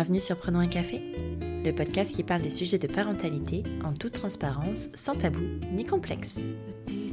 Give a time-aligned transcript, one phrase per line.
[0.00, 1.02] Bienvenue sur Prenons un café,
[1.62, 5.42] le podcast qui parle des sujets de parentalité en toute transparence, sans tabou
[5.74, 6.38] ni complexe.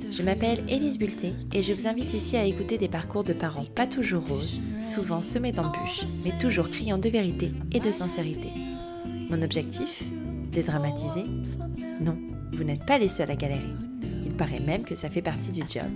[0.09, 3.65] Je m'appelle Élise Bulté et je vous invite ici à écouter des parcours de parents
[3.65, 8.47] pas toujours roses, souvent semés d'embûches, mais toujours criant de vérité et de sincérité.
[9.29, 10.03] Mon objectif?
[10.53, 11.25] Dédramatiser?
[11.99, 12.17] Non,
[12.53, 13.75] vous n'êtes pas les seuls à galérer.
[14.25, 15.91] Il paraît même que ça fait partie du job.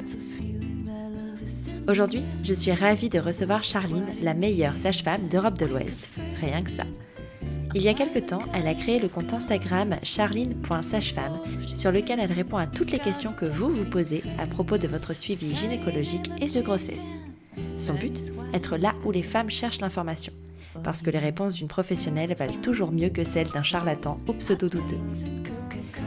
[1.88, 6.08] Aujourd'hui, je suis ravie de recevoir Charline, la meilleure sage-femme d'Europe de l'Ouest.
[6.42, 6.84] Rien que ça.
[7.74, 11.40] Il y a quelque temps, elle a créé le compte Instagram charline.sagefemme
[11.74, 14.90] sur lequel elle répond à toutes les questions que vous vous posez à propos de
[14.90, 17.20] votre suivi gynécologique et de grossesse.
[17.78, 18.20] Son but
[18.54, 20.34] Être là où les femmes cherchent l'information.
[20.84, 25.00] Parce que les réponses d'une professionnelle valent toujours mieux que celles d'un charlatan ou pseudo-douteux.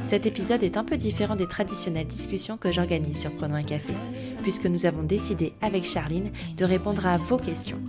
[0.05, 3.95] Cet épisode est un peu différent des traditionnelles discussions que j'organise sur Prenons un café,
[4.43, 7.81] puisque nous avons décidé avec Charline de répondre à vos questions.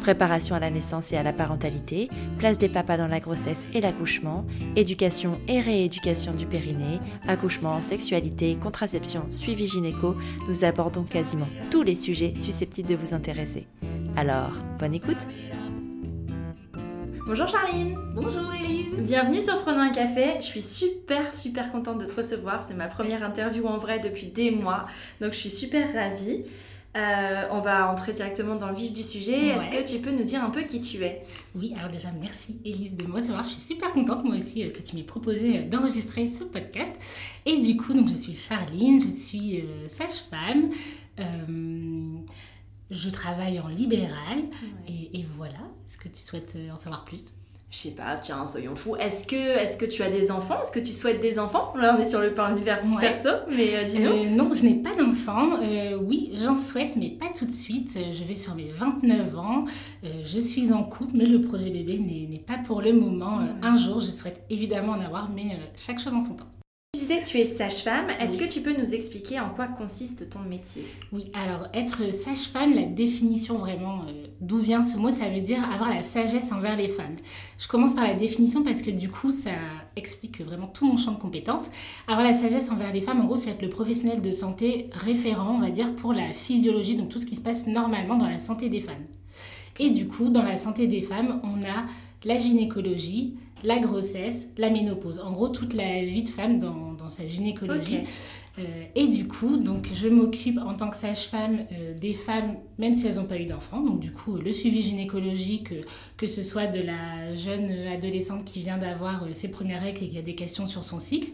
[0.00, 3.82] Préparation à la naissance et à la parentalité, place des papas dans la grossesse et
[3.82, 10.16] l'accouchement, éducation et rééducation du périnée, accouchement, sexualité, contraception, suivi gynéco,
[10.48, 13.68] nous abordons quasiment tous les sujets susceptibles de vous intéresser.
[14.16, 15.28] Alors, bonne écoute
[17.26, 20.36] Bonjour Charline Bonjour Elise Bienvenue sur Prenons un café.
[20.40, 22.64] Je suis super super contente de te recevoir.
[22.64, 24.86] C'est ma première interview en vrai depuis des mois.
[25.20, 26.44] Donc je suis super ravie.
[26.96, 29.48] Euh, on va entrer directement dans le vif du sujet.
[29.48, 31.22] Est-ce que tu peux nous dire un peu qui tu es?
[31.54, 33.44] Oui, alors déjà merci Elise de me recevoir.
[33.44, 36.92] Je suis super contente moi aussi euh, que tu m'aies proposé euh, d'enregistrer ce podcast.
[37.46, 40.70] Et du coup, donc je suis Charline, je suis sage-femme.
[42.90, 44.42] Je travaille en libéral
[44.88, 45.60] et, voilà.
[45.86, 47.34] Est-ce que tu souhaites en savoir plus?
[47.70, 48.96] Je sais pas, tiens, soyons fous.
[48.96, 50.60] Est-ce que, est que tu as des enfants?
[50.60, 51.72] Est-ce que tu souhaites des enfants?
[51.76, 54.10] Là, on est sur le point du verbe perso, mais euh, dis-nous.
[54.10, 55.50] Euh, non, je n'ai pas d'enfants.
[56.02, 57.96] oui, j'en souhaite, mais pas tout de suite.
[58.12, 59.64] Je vais sur mes 29 ans.
[60.02, 63.40] je suis en couple, mais le projet bébé n'est pas pour le moment.
[63.62, 66.46] Un jour, je souhaite évidemment en avoir, mais chaque chose en son temps
[67.18, 68.10] tu es sage-femme.
[68.20, 70.84] Est-ce que tu peux nous expliquer en quoi consiste ton métier?
[71.12, 75.62] Oui, alors être sage-femme, la définition vraiment euh, d'où vient ce mot, ça veut dire
[75.72, 77.16] avoir la sagesse envers les femmes.
[77.58, 79.50] Je commence par la définition parce que du coup, ça
[79.96, 81.70] explique vraiment tout mon champ de compétences.
[82.06, 85.56] Avoir la sagesse envers les femmes, en gros, c'est être le professionnel de santé référent,
[85.56, 88.38] on va dire, pour la physiologie, donc tout ce qui se passe normalement dans la
[88.38, 89.06] santé des femmes.
[89.78, 91.86] Et du coup, dans la santé des femmes, on a
[92.24, 95.20] la gynécologie, la grossesse, la ménopause.
[95.20, 98.04] En gros, toute la vie de femme dans, dans sa gynécologie.
[98.58, 98.62] Euh,
[98.94, 103.06] et du coup, donc, je m'occupe en tant que sage-femme euh, des femmes, même si
[103.06, 103.80] elles n'ont pas eu d'enfants.
[103.80, 105.82] Donc, du coup, le suivi gynécologique, euh,
[106.16, 110.18] que ce soit de la jeune adolescente qui vient d'avoir ses premières règles et qui
[110.18, 111.30] a des questions sur son cycle,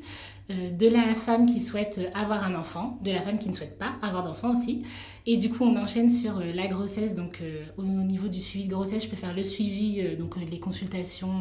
[0.49, 3.95] de la femme qui souhaite avoir un enfant, de la femme qui ne souhaite pas
[4.01, 4.83] avoir d'enfant aussi.
[5.27, 7.15] Et du coup, on enchaîne sur la grossesse.
[7.15, 7.43] Donc,
[7.77, 11.41] au niveau du suivi de grossesse, je peux faire le suivi, donc les consultations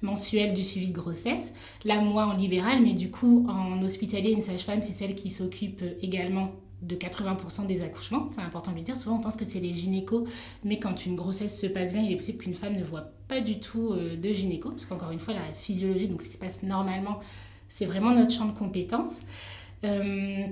[0.00, 1.54] mensuelles du suivi de grossesse.
[1.84, 5.84] Là, moi, en libéral, mais du coup, en hospitalier, une sage-femme, c'est celle qui s'occupe
[6.00, 6.50] également
[6.82, 8.96] de 80% des accouchements, c'est important de le dire.
[8.96, 10.28] Souvent, on pense que c'est les gynécos,
[10.64, 13.40] mais quand une grossesse se passe bien, il est possible qu'une femme ne voit pas
[13.40, 16.38] du tout euh, de gynéco, parce qu'encore une fois, la physiologie, donc ce qui se
[16.38, 17.20] passe normalement,
[17.72, 19.22] c'est vraiment notre champ de compétences.
[19.84, 20.46] Euh,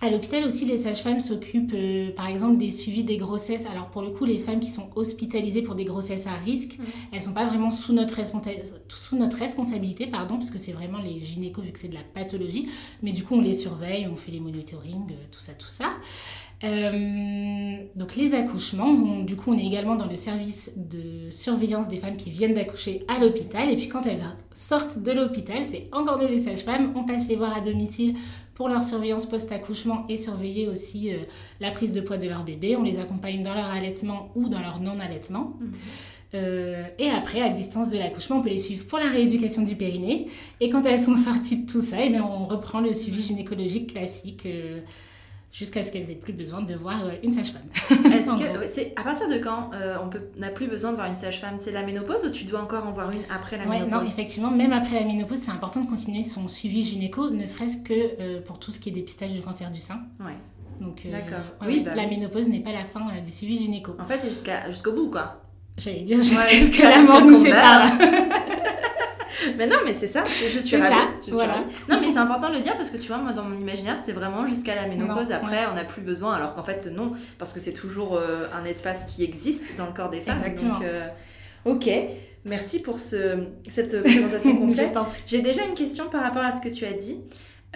[0.00, 3.66] à l'hôpital aussi, les sages-femmes s'occupent euh, par exemple des suivis des grossesses.
[3.66, 6.86] Alors pour le coup, les femmes qui sont hospitalisées pour des grossesses à risque, elles
[7.12, 8.18] elles sont pas vraiment sous notre,
[8.88, 12.02] sous notre responsabilité, pardon, parce que c'est vraiment les gynécos vu que c'est de la
[12.02, 12.68] pathologie.
[13.02, 15.92] Mais du coup, on les surveille, on fait les monitoring, euh, tout ça, tout ça.
[16.64, 21.96] Euh, donc les accouchements, du coup on est également dans le service de surveillance des
[21.96, 24.22] femmes qui viennent d'accoucher à l'hôpital et puis quand elles
[24.54, 28.14] sortent de l'hôpital, c'est encore nous les sages-femmes, on passe les voir à domicile
[28.54, 31.18] pour leur surveillance post-accouchement et surveiller aussi euh,
[31.58, 32.76] la prise de poids de leur bébé.
[32.76, 35.56] On les accompagne dans leur allaitement ou dans leur non-allaitement.
[35.58, 35.72] Mhm.
[36.34, 39.74] Euh, et après, à distance de l'accouchement, on peut les suivre pour la rééducation du
[39.74, 40.28] périnée.
[40.60, 44.46] Et quand elles sont sorties de tout ça, eh on reprend le suivi gynécologique classique
[45.52, 47.62] jusqu'à ce qu'elles aient plus besoin de voir euh, une sage-femme.
[48.10, 51.14] Est-ce que c'est à partir de quand euh, on n'a plus besoin de voir une
[51.14, 51.58] sage-femme?
[51.58, 54.50] C'est la ménopause ou tu dois encore en voir une après la ménopause Non, effectivement,
[54.50, 58.40] même après la ménopause, c'est important de continuer son suivi gynéco, ne serait-ce que euh,
[58.40, 60.00] pour tout ce qui est dépistage du cancer du sein.
[60.20, 60.36] Ouais.
[60.80, 61.44] Donc, D'accord.
[61.64, 63.94] oui, bah, la ménopause n'est pas la fin du suivi gynéco.
[64.00, 65.42] En fait, c'est jusqu'à jusqu'au bout, quoi.
[65.76, 67.92] J'allais dire jusqu'à ce que la mort nous sépare.
[69.58, 70.94] mais non, mais c'est ça, je suis ravie.
[70.94, 71.64] Ça, voilà.
[71.88, 73.98] Non, mais c'est important de le dire parce que tu vois, moi dans mon imaginaire,
[73.98, 75.30] c'est vraiment jusqu'à la ménopause.
[75.32, 78.64] Après, on n'a plus besoin, alors qu'en fait, non, parce que c'est toujours euh, un
[78.64, 80.38] espace qui existe dans le corps des femmes.
[80.44, 80.74] Exactement.
[80.74, 81.08] Donc, euh,
[81.64, 81.90] ok.
[82.44, 84.98] Merci pour ce, cette présentation complète.
[85.26, 87.20] J'ai déjà une question par rapport à ce que tu as dit.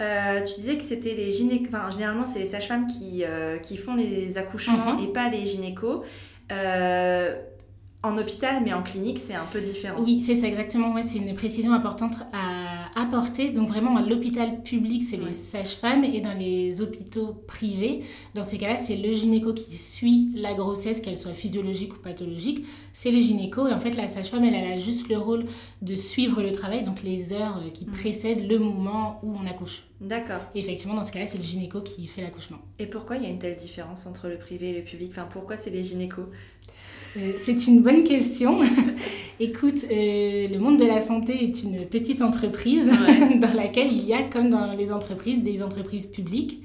[0.01, 3.23] Euh, tu disais que c'était les gynécos, enfin généralement c'est les sages-femmes qui,
[3.63, 5.03] qui font les accouchements mhm.
[5.03, 6.03] et pas les gynécos.
[8.07, 10.01] En hôpital, mais en clinique, c'est un peu différent.
[10.01, 10.93] Oui, c'est ça exactement.
[10.93, 13.49] Ouais, c'est une précision importante à apporter.
[13.49, 18.01] Donc vraiment, à l'hôpital public, c'est les sages-femmes, et dans les hôpitaux privés,
[18.33, 22.65] dans ces cas-là, c'est le gynéco qui suit la grossesse, qu'elle soit physiologique ou pathologique.
[22.93, 25.45] C'est les gynécos, et en fait, la sage-femme, elle, a juste le rôle
[25.81, 27.91] de suivre le travail, donc les heures qui mm.
[27.91, 29.83] précèdent le moment où on accouche.
[29.99, 30.41] D'accord.
[30.53, 32.59] Et effectivement, dans ce cas-là, c'est le gynéco qui fait l'accouchement.
[32.77, 35.09] Et pourquoi il y a une telle différence entre le privé et le public?
[35.11, 36.25] Enfin, pourquoi c'est les gynécos?
[37.37, 38.59] C'est une bonne question.
[39.39, 42.87] Écoute, euh, le monde de la santé est une petite entreprise
[43.35, 46.63] dans laquelle il y a, comme dans les entreprises, des entreprises publiques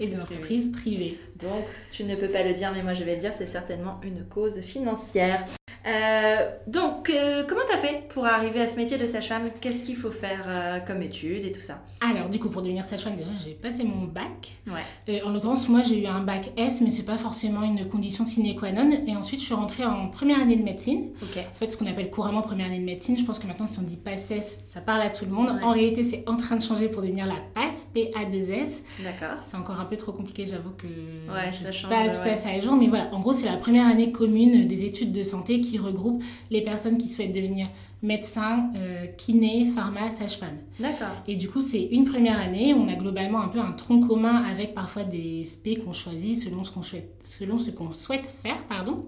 [0.00, 1.18] et des entreprises, privées.
[1.38, 4.00] Donc, tu ne peux pas le dire, mais moi je vais le dire, c'est certainement
[4.02, 5.44] une cause financière.
[5.86, 9.50] Euh, donc, euh, comment t'as fait pour arriver à ce métier de sage-femme?
[9.60, 11.82] Qu'est-ce qu'il faut faire euh, comme études et tout ça?
[12.00, 14.52] Alors, du coup, pour devenir sage-femme, déjà, j'ai passé mon bac.
[14.66, 15.22] Ouais.
[15.22, 18.54] en l'occurrence, moi, j'ai eu un bac S, mais c'est pas forcément une condition sine
[18.54, 18.90] qua non.
[19.06, 21.10] Et ensuite, je suis rentrée en première année de médecine.
[21.22, 23.16] En fait, ce qu'on appelle couramment première année de médecine.
[23.18, 25.58] Je pense que maintenant, si on dit PASSES, ça parle à tout le monde.
[25.62, 28.84] En réalité, c'est en train de changer pour devenir la PAS, P-A-2-S.
[29.00, 29.42] D'accord.
[29.42, 32.36] C'est encore un peu trop compliqué, j'avoue que ouais, je ça suis pas tout à
[32.36, 32.76] fait à jour.
[32.76, 36.22] Mais voilà, en gros, c'est la première année commune des études de santé qui regroupe
[36.50, 37.68] les personnes qui souhaitent devenir
[38.02, 40.58] médecin, euh, kiné, pharma, sage-femme.
[40.78, 41.14] D'accord.
[41.26, 42.74] Et du coup, c'est une première année.
[42.74, 46.64] On a globalement un peu un tronc commun avec parfois des SP qu'on choisit selon
[46.64, 48.62] ce qu'on souhaite, selon ce qu'on souhaite faire.
[48.68, 49.04] Pardon.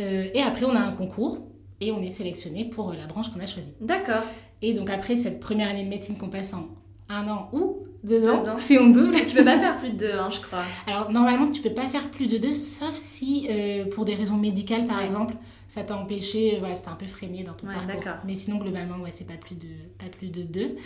[0.00, 1.38] Euh, et après, on a un concours
[1.80, 3.72] et on est sélectionné pour la branche qu'on a choisie.
[3.80, 4.22] D'accord.
[4.62, 6.68] Et donc après cette première année de médecine qu'on passe en
[7.12, 9.14] un an ou deux, ans, si on double.
[9.26, 10.62] tu peux pas faire plus de deux, hein, je crois.
[10.86, 14.36] Alors normalement, tu peux pas faire plus de deux, sauf si euh, pour des raisons
[14.36, 15.34] médicales, par exemple,
[15.68, 18.02] ça t'a empêché, voilà, c'était un peu freiné dans ton parcours.
[18.26, 19.68] Mais sinon, globalement, ouais, c'est pas plus de
[19.98, 20.76] pas plus de deux.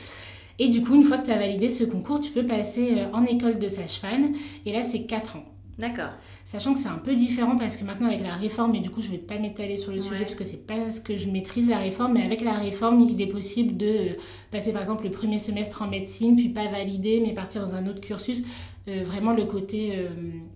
[0.59, 3.13] Et du coup, une fois que tu as validé ce concours, tu peux passer euh,
[3.13, 4.33] en école de sage-femme.
[4.65, 5.45] Et là, c'est quatre ans.
[5.79, 6.11] D'accord.
[6.45, 9.03] Sachant que c'est un peu différent parce que maintenant avec la réforme, et du coup
[9.03, 11.69] je vais pas m'étaler sur le sujet parce que c'est pas ce que je maîtrise
[11.69, 14.13] la réforme, mais avec la réforme, il est possible de euh,
[14.51, 17.87] passer par exemple le premier semestre en médecine, puis pas valider, mais partir dans un
[17.87, 18.43] autre cursus.
[18.89, 20.09] Euh, vraiment le côté euh,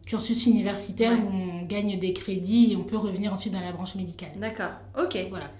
[0.06, 3.96] cursus universitaire où on gagne des crédits et on peut revenir ensuite dans la branche
[3.96, 4.30] médicale.
[4.36, 5.18] D'accord, ok.
[5.30, 5.50] Voilà.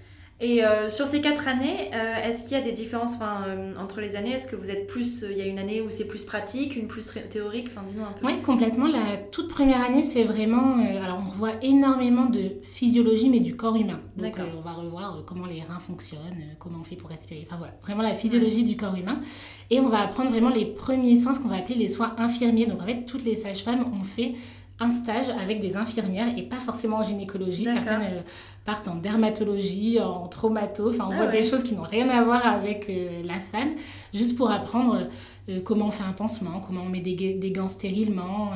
[0.42, 4.00] Et euh, sur ces quatre années, euh, est-ce qu'il y a des différences euh, entre
[4.00, 4.31] les années?
[4.31, 5.22] Est-ce que vous êtes plus.
[5.31, 7.69] Il y a une année où c'est plus pratique, une plus théorique?
[7.69, 8.26] Enfin, dis-nous un peu.
[8.26, 8.87] Oui, complètement.
[8.87, 10.78] La toute première année, c'est vraiment.
[11.04, 14.00] alors, on revoit énormément de physiologie, mais du corps humain.
[14.16, 17.46] Donc, on va revoir comment les reins fonctionnent, comment on fait pour respirer.
[17.46, 17.75] Enfin, voilà.
[17.82, 19.20] Vraiment la physiologie du corps humain.
[19.69, 22.66] Et on va apprendre vraiment les premiers soins, ce qu'on va appeler les soins infirmiers.
[22.66, 24.37] Donc, en fait, toutes les sages-femmes ont fait
[24.81, 27.64] un stage avec des infirmières et pas forcément en gynécologie.
[27.64, 28.25] Certaines
[28.65, 32.23] partent en dermatologie, en traumato, enfin on ah voit des choses qui n'ont rien à
[32.23, 33.71] voir avec euh, la femme,
[34.12, 35.09] juste pour apprendre
[35.49, 38.51] euh, comment on fait un pansement, comment on met des, des gants stérilement,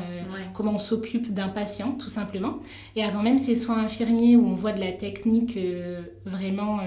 [0.53, 2.59] comment on s'occupe d'un patient tout simplement.
[2.97, 5.59] Et avant même ces soins infirmiers où on voit de la technique
[6.25, 6.81] vraiment...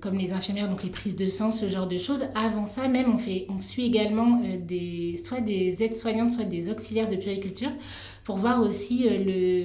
[0.00, 2.24] comme les infirmières, donc les prises de sang, ce genre de choses.
[2.34, 7.08] Avant ça, même, on, fait, on suit également des, soit des aides-soignantes, soit des auxiliaires
[7.08, 7.70] de puriculture
[8.30, 9.64] pour voir aussi euh, le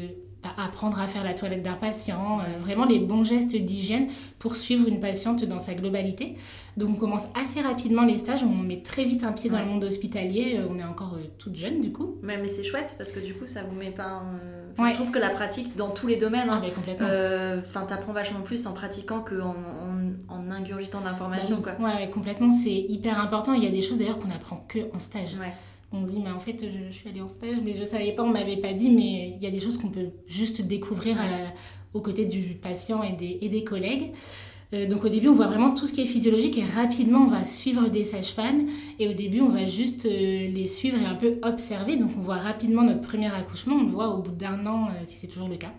[0.57, 4.07] apprendre à faire la toilette d'un patient, euh, vraiment les bons gestes d'hygiène
[4.39, 6.35] pour suivre une patiente dans sa globalité.
[6.77, 9.65] Donc on commence assez rapidement les stages, on met très vite un pied dans le
[9.65, 12.15] monde hospitalier, euh, on est encore toute jeune du coup.
[12.21, 14.23] Mais, mais c'est chouette parce que du coup ça vous met pas...
[14.77, 16.61] Je trouve que la pratique dans tous les domaines, hein,
[16.99, 21.61] ah, enfin t'apprends vachement plus en pratiquant qu'en en, en, ingurgitant d'informations.
[21.63, 23.53] Bah ouais, complètement, c'est hyper important.
[23.53, 25.37] Il y a des choses d'ailleurs qu'on apprend que en stage
[25.91, 28.11] on se dit, mais en fait, je, suis allée en stage, mais je ne savais
[28.11, 30.61] pas, on ne m'avait pas dit, mais il y a des choses qu'on peut juste
[30.61, 31.25] découvrir à
[31.93, 34.11] aux côtés du patient et des, et des collègues.
[34.73, 37.27] Euh, donc au début, on voit vraiment tout ce qui est physiologique et rapidement, on
[37.27, 38.67] va suivre des sages-femmes.
[38.99, 40.09] Et au début, on va juste euh,
[40.49, 41.95] les suivre et un peu observer.
[41.95, 43.75] Donc on voit rapidement notre premier accouchement.
[43.75, 45.71] On le voit au bout d'un an, euh, si c'est toujours le cas.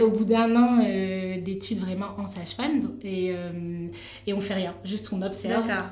[0.00, 0.78] Au bout d'un an
[1.42, 2.80] d'études vraiment en sage-femme.
[3.02, 3.32] Et,
[4.26, 5.66] et on fait rien, juste on observe.
[5.66, 5.88] D'accord.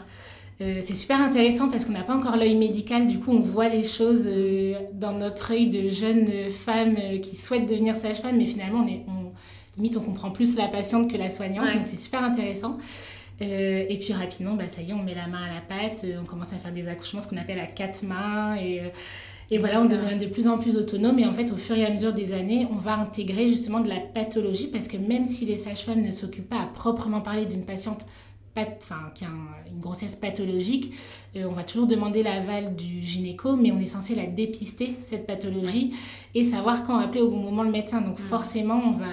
[0.60, 3.70] Euh, c'est super intéressant parce qu'on n'a pas encore l'œil médical, du coup on voit
[3.70, 8.46] les choses euh, dans notre œil de jeune femme euh, qui souhaite devenir sage-femme, mais
[8.46, 9.32] finalement on est, on,
[9.78, 12.76] limite on comprend plus la patiente que la soignante, donc c'est super intéressant.
[13.40, 16.26] et puis rapidement, bah, ça y est, on met la main à la pâte, on
[16.26, 18.82] commence à faire des accouchements, ce qu'on appelle à quatre mains, et,
[19.50, 21.86] et voilà, on devient de plus en plus autonome, et en fait au fur et
[21.86, 25.46] à mesure des années, on va intégrer justement de la pathologie, parce que même si
[25.46, 28.04] les sages-femmes ne s'occupent pas à proprement parler d'une patiente
[28.76, 29.28] enfin, qui a
[29.70, 30.94] une grossesse pathologique,
[31.36, 35.26] euh, on va toujours demander l'aval du gynéco, mais on est censé la dépister, cette
[35.26, 35.94] pathologie,
[36.34, 38.00] et savoir quand appeler au bon moment le médecin.
[38.00, 39.06] Donc forcément, on va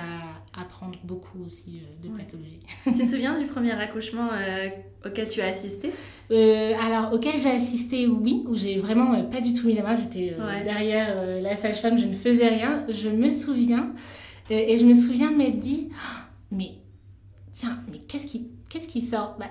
[0.59, 2.59] apprendre beaucoup aussi euh, de pathologie.
[2.85, 4.69] tu te souviens du premier accouchement euh,
[5.05, 5.91] auquel tu as assisté?
[6.29, 10.35] Alors, auquel j'ai assisté, oui, où j'ai vraiment pas du tout mis la main, j'étais
[10.65, 12.85] derrière la sage-femme, je ne faisais rien.
[12.89, 13.93] Je me souviens,
[14.49, 15.89] et je me souviens m'être dit
[16.51, 16.71] mais
[17.57, 19.35] tiens, mais qu'est-ce qui, qu'est-ce qui sort?
[19.39, 19.45] Bah,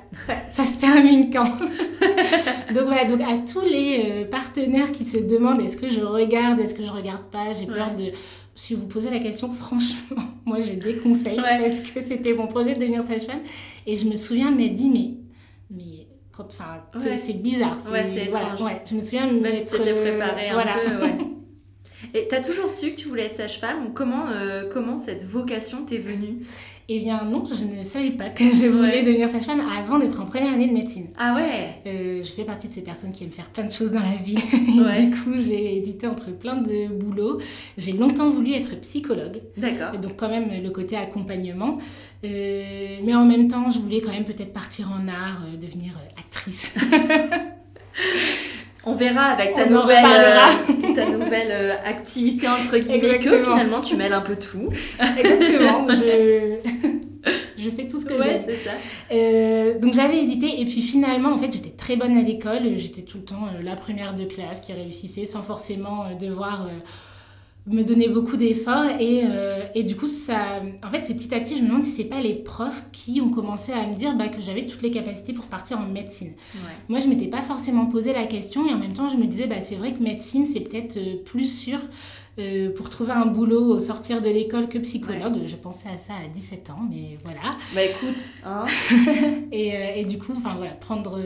[0.52, 1.44] ça, se termine quand?
[2.74, 6.60] Donc voilà, donc à tous les euh, partenaires qui se demandent est-ce que je regarde,
[6.60, 8.12] est-ce que je regarde pas, j'ai peur de...
[8.54, 12.80] Si vous posez la question, franchement, moi je déconseille parce que c'était mon projet de
[12.80, 13.42] devenir sage-femme.
[13.86, 15.10] Et je me souviens m'être dit, mais,
[15.70, 16.06] mais
[16.38, 16.82] enfin,
[17.18, 17.76] c'est bizarre.
[17.90, 19.68] Ouais, c'est voilà, ouais, je me souviens de m'être...
[19.76, 20.76] préparé un voilà.
[20.84, 21.18] peu, ouais.
[22.14, 25.84] Et t'as toujours su que tu voulais être sage-femme ou comment, euh, comment cette vocation
[25.84, 26.38] t'est venue?
[26.88, 30.26] Eh bien non, je ne savais pas que je voulais devenir sage-femme avant d'être en
[30.26, 31.08] première année de médecine.
[31.18, 33.90] Ah ouais euh, Je fais partie de ces personnes qui aiment faire plein de choses
[33.90, 34.36] dans la vie.
[34.36, 37.40] du coup, j'ai hésité entre plein de boulots.
[37.76, 39.40] J'ai longtemps voulu être psychologue.
[39.56, 39.98] D'accord.
[39.98, 41.78] Donc quand même le côté accompagnement.
[42.24, 46.72] Euh, mais en même temps, je voulais quand même peut-être partir en art, devenir actrice.
[48.86, 53.96] on verra avec ta nouvelle, euh, ta nouvelle euh, activité entre guillemets que finalement tu
[53.96, 54.70] mêles un peu tout.
[55.18, 56.58] Exactement, je,
[57.58, 58.56] je fais tout ce que ouais, j'aime.
[59.10, 60.60] Euh, donc j'avais hésité.
[60.60, 63.74] Et puis finalement en fait j'étais très bonne à l'école, j'étais tout le temps la
[63.74, 66.68] première de classe qui réussissait sans forcément devoir
[67.66, 71.40] me donnait beaucoup d'efforts et, euh, et, du coup ça en fait c'est petit à
[71.40, 74.16] petit je me demande si c'est pas les profs qui ont commencé à me dire
[74.16, 76.32] bah, que j'avais toutes les capacités pour partir en médecine
[76.88, 79.46] moi je m'étais pas forcément posé la question et en même temps je me disais
[79.46, 81.80] bah c'est vrai que médecine c'est peut-être euh, plus sûr
[82.38, 85.38] euh, pour trouver un boulot au sortir de l'école que psychologue.
[85.46, 87.56] Je pensais à ça à 17 ans, mais voilà.
[87.74, 88.66] Bah écoute, hein.
[89.52, 91.18] et, et, du coup, enfin voilà, prendre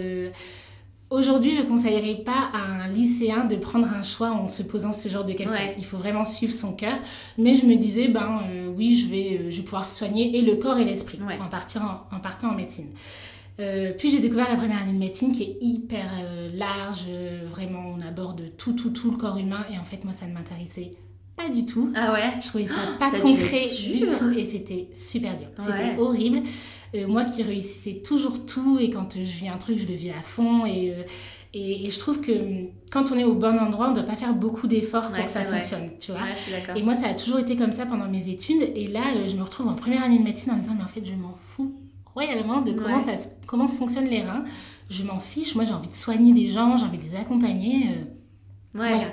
[1.11, 4.93] Aujourd'hui, je ne conseillerais pas à un lycéen de prendre un choix en se posant
[4.93, 5.75] ce genre de questions.
[5.77, 6.97] Il faut vraiment suivre son cœur.
[7.37, 10.43] Mais je me disais, ben euh, oui, je vais, euh, je vais pouvoir soigner et
[10.43, 12.91] le corps et l'esprit en, partant, en, partant en médecine.
[13.59, 16.09] Euh, puis j'ai découvert la première année de médecine qui est hyper
[16.55, 17.07] large,
[17.45, 20.33] vraiment on aborde tout, tout, tout le corps humain et en fait moi ça ne
[20.33, 20.93] m'intéressait
[21.37, 21.93] pas du tout.
[21.95, 25.49] Ah ouais Je trouvais ça pas concret du tout et c'était super dur.
[25.59, 26.43] C'était horrible.
[26.95, 30.11] Euh, moi qui réussissais toujours tout et quand je vis un truc, je le vis
[30.11, 31.03] à fond et, euh,
[31.55, 34.17] et, je trouve que hum, quand on est au bon endroit, on ne doit pas
[34.17, 36.23] faire beaucoup d'efforts pour que ça fonctionne, tu vois.
[36.75, 39.37] et moi, ça a toujours été comme ça pendant mes études et là, euh, je
[39.37, 41.39] me retrouve en première année de médecine en me disant, mais en fait, je m'en
[41.49, 41.75] fous
[42.13, 43.13] royalement de comment, ça,
[43.47, 44.45] comment fonctionnent les reins.
[44.89, 47.87] Je m'en fiche, moi j'ai envie de soigner des gens, j'ai envie de les accompagner.
[48.75, 49.13] Voilà.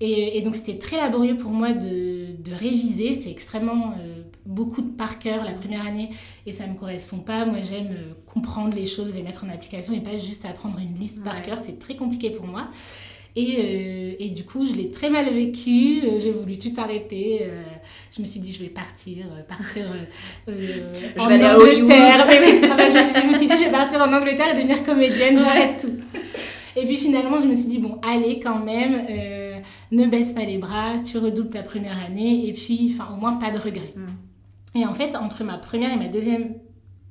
[0.00, 3.14] Et, donc c'était très laborieux pour moi de, de réviser.
[3.14, 6.10] C'est extrêmement euh, beaucoup de par cœur la première année
[6.46, 7.44] et ça ne me correspond pas.
[7.44, 10.94] Moi j'aime euh, comprendre les choses, les mettre en application et pas juste apprendre une
[10.94, 11.58] liste par cœur.
[11.60, 12.68] C'est très compliqué pour moi.
[13.36, 16.00] Et, euh, et, du coup, je l'ai très mal vécu.
[16.18, 17.42] J'ai voulu tout arrêter.
[18.16, 19.84] je me suis dit, je vais partir, partir
[20.46, 22.16] en Angleterre.
[22.20, 22.26] Ah
[22.76, 25.38] bah, je, je, me suis dit, je vais partir en Angleterre et devenir comédienne.
[25.38, 26.20] J'arrête tout.
[26.74, 29.06] Et puis finalement, je me suis dit, bon, allez quand même
[29.92, 33.36] ne baisse pas les bras, tu redoubles ta première année et puis, enfin, au moins
[33.36, 33.94] pas de regrets.
[33.96, 34.78] Mm.
[34.78, 36.54] Et en fait, entre ma première et ma deuxième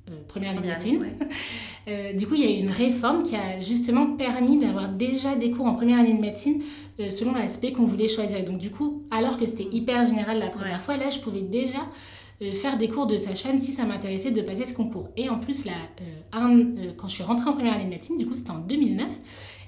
[0.10, 1.06] euh, première année de médecine,
[1.88, 5.36] euh, du coup, il y a eu une réforme qui a justement permis d'avoir déjà
[5.36, 6.62] des cours en première année de médecine
[7.00, 8.44] euh, selon l'aspect qu'on voulait choisir.
[8.46, 11.80] Donc, du coup, alors que c'était hyper général la première fois, là, je pouvais déjà
[12.54, 15.10] faire des cours de sage-femme si ça m'intéressait de passer ce concours.
[15.18, 15.72] Et en plus, là,
[16.96, 19.08] quand je suis rentrée en première année de médecine, du coup, c'était en 2009,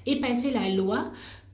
[0.06, 1.10] et passer la loi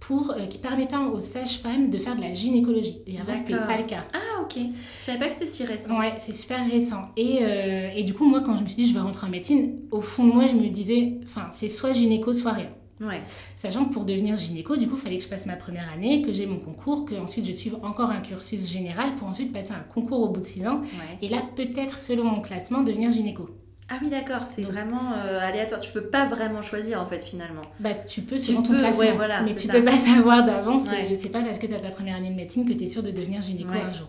[0.07, 2.99] pour, euh, qui permettait aux sages-femmes de faire de la gynécologie.
[3.09, 4.05] Et avant, c'était pas le cas.
[4.15, 4.57] Ah, ok.
[5.01, 5.99] Je savais pas que c'était si récent.
[5.99, 7.09] Ouais, c'est super récent.
[7.17, 9.31] Et, euh, et, du coup, moi, quand je me suis dit, je vais rentrer en
[9.31, 12.69] médecine, au fond de moi, je me disais, enfin, c'est soit gynéco, soit rien.
[13.01, 13.21] Ouais.
[13.57, 16.23] Sachant que pour devenir gynéco, du coup, il fallait que je passe ma première année,
[16.23, 19.73] que j'ai mon concours, que ensuite je suive encore un cursus général pour ensuite passer
[19.73, 20.83] un concours au bout de six ans.
[21.21, 23.51] Et là, peut-être, selon mon classement, devenir gynéco.
[23.89, 25.81] Ah oui, d'accord, c'est vraiment euh, aléatoire.
[25.81, 27.63] Tu peux pas vraiment choisir en fait finalement.
[27.79, 30.89] Bah, tu peux selon ton classement, voilà, mais tu peux pas savoir d'avance.
[31.21, 33.03] C'est pas parce que tu as ta première année de médecine que tu es sûr
[33.03, 34.09] de devenir gynéco un jour.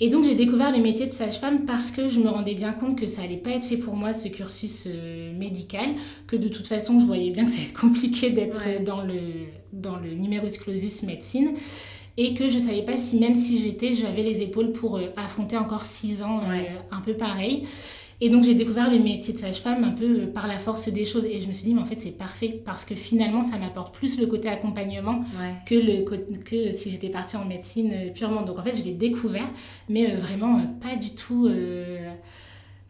[0.00, 2.98] Et donc j'ai découvert le métier de sage-femme parce que je me rendais bien compte
[2.98, 5.90] que ça allait pas être fait pour moi ce cursus euh, médical,
[6.26, 9.20] que de toute façon je voyais bien que ça allait être compliqué d'être dans le
[9.72, 11.52] dans le numerus clausus médecine
[12.16, 15.56] et que je savais pas si même si j'étais j'avais les épaules pour euh, affronter
[15.58, 16.40] encore six ans
[16.90, 17.66] un peu pareil.
[18.24, 21.04] Et donc j'ai découvert le métier de sage-femme un peu euh, par la force des
[21.04, 21.24] choses.
[21.24, 23.92] Et je me suis dit, mais en fait, c'est parfait parce que finalement, ça m'apporte
[23.92, 25.24] plus le côté accompagnement
[25.66, 28.42] que, le, que si j'étais partie en médecine euh, purement.
[28.42, 29.50] Donc en fait, je l'ai découvert,
[29.88, 31.48] mais euh, vraiment pas du tout.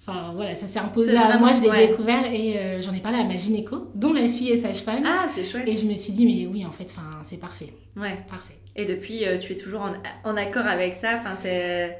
[0.05, 3.25] Enfin voilà, ça s'est imposé à moi, je l'ai découvert et j'en ai parlé à
[3.25, 5.05] ma gynéco, dont la fille est sage-femme.
[5.07, 5.69] Ah, c'est chouette.
[5.69, 6.93] Et je me suis dit, mais oui, en fait,
[7.25, 7.73] c'est parfait.
[7.97, 8.19] Ouais.
[8.29, 8.55] Parfait.
[8.75, 9.93] Et depuis, euh, tu es toujours en,
[10.25, 11.37] en accord avec ça enfin,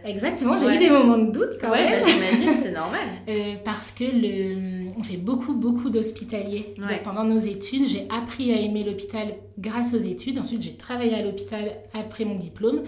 [0.07, 2.01] Exactement, j'ai eu des moments de doute quand ouais, même.
[2.01, 3.01] Bah, j'imagine, c'est normal.
[3.29, 6.75] Euh, parce que le, on fait beaucoup, beaucoup d'hospitaliers.
[7.05, 10.39] Pendant nos études, j'ai appris à aimer l'hôpital grâce aux études.
[10.39, 12.83] Ensuite, j'ai travaillé à l'hôpital après mon diplôme.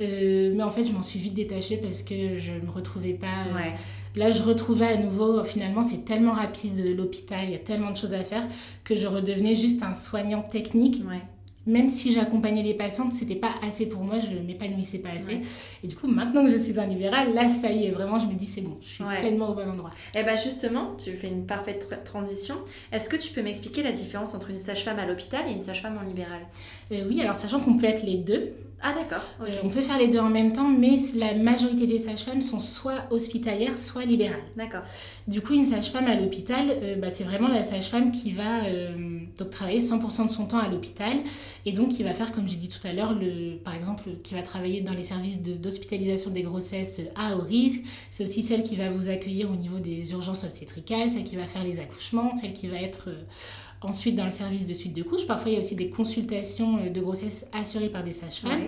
[0.00, 3.14] Euh, mais en fait, je m'en suis vite détachée parce que je ne me retrouvais
[3.14, 3.46] pas
[4.16, 7.96] Là, je retrouvais à nouveau, finalement, c'est tellement rapide l'hôpital, il y a tellement de
[7.96, 8.44] choses à faire
[8.84, 11.02] que je redevenais juste un soignant technique.
[11.66, 15.42] Même si j'accompagnais les patientes, c'était pas assez pour moi, je m'épanouissais pas assez.
[15.84, 18.26] Et du coup, maintenant que je suis un libéral, là, ça y est, vraiment, je
[18.26, 19.90] me dis c'est bon, je suis pleinement au bon endroit.
[20.14, 22.56] Et eh bien justement, tu fais une parfaite transition.
[22.92, 25.98] Est-ce que tu peux m'expliquer la différence entre une sage-femme à l'hôpital et une sage-femme
[25.98, 26.40] en libéral?
[26.92, 29.22] Euh, Oui, alors sachant qu'on peut être les deux, ah d'accord.
[29.42, 32.60] Euh, on peut faire les deux en même temps, mais la majorité des sages-femmes sont
[32.60, 34.40] soit hospitalières, soit libérales.
[34.56, 34.82] D'accord.
[35.28, 39.20] Du coup, une sage-femme à l'hôpital, euh, bah, c'est vraiment la sage-femme qui va euh,
[39.36, 41.18] donc travailler 100% de son temps à l'hôpital
[41.66, 43.14] et donc qui va faire, comme j'ai dit tout à l'heure,
[43.64, 47.84] par exemple, qui va travailler dans les services d'hospitalisation des grossesses à haut risque.
[48.10, 51.44] C'est aussi celle qui va vous accueillir au niveau des urgences obstétricales, celle qui va
[51.44, 53.10] faire les accouchements, celle qui va être
[53.82, 56.76] Ensuite, dans le service de suite de couche, parfois il y a aussi des consultations
[56.76, 58.66] euh, de grossesse assurées par des sages-femmes.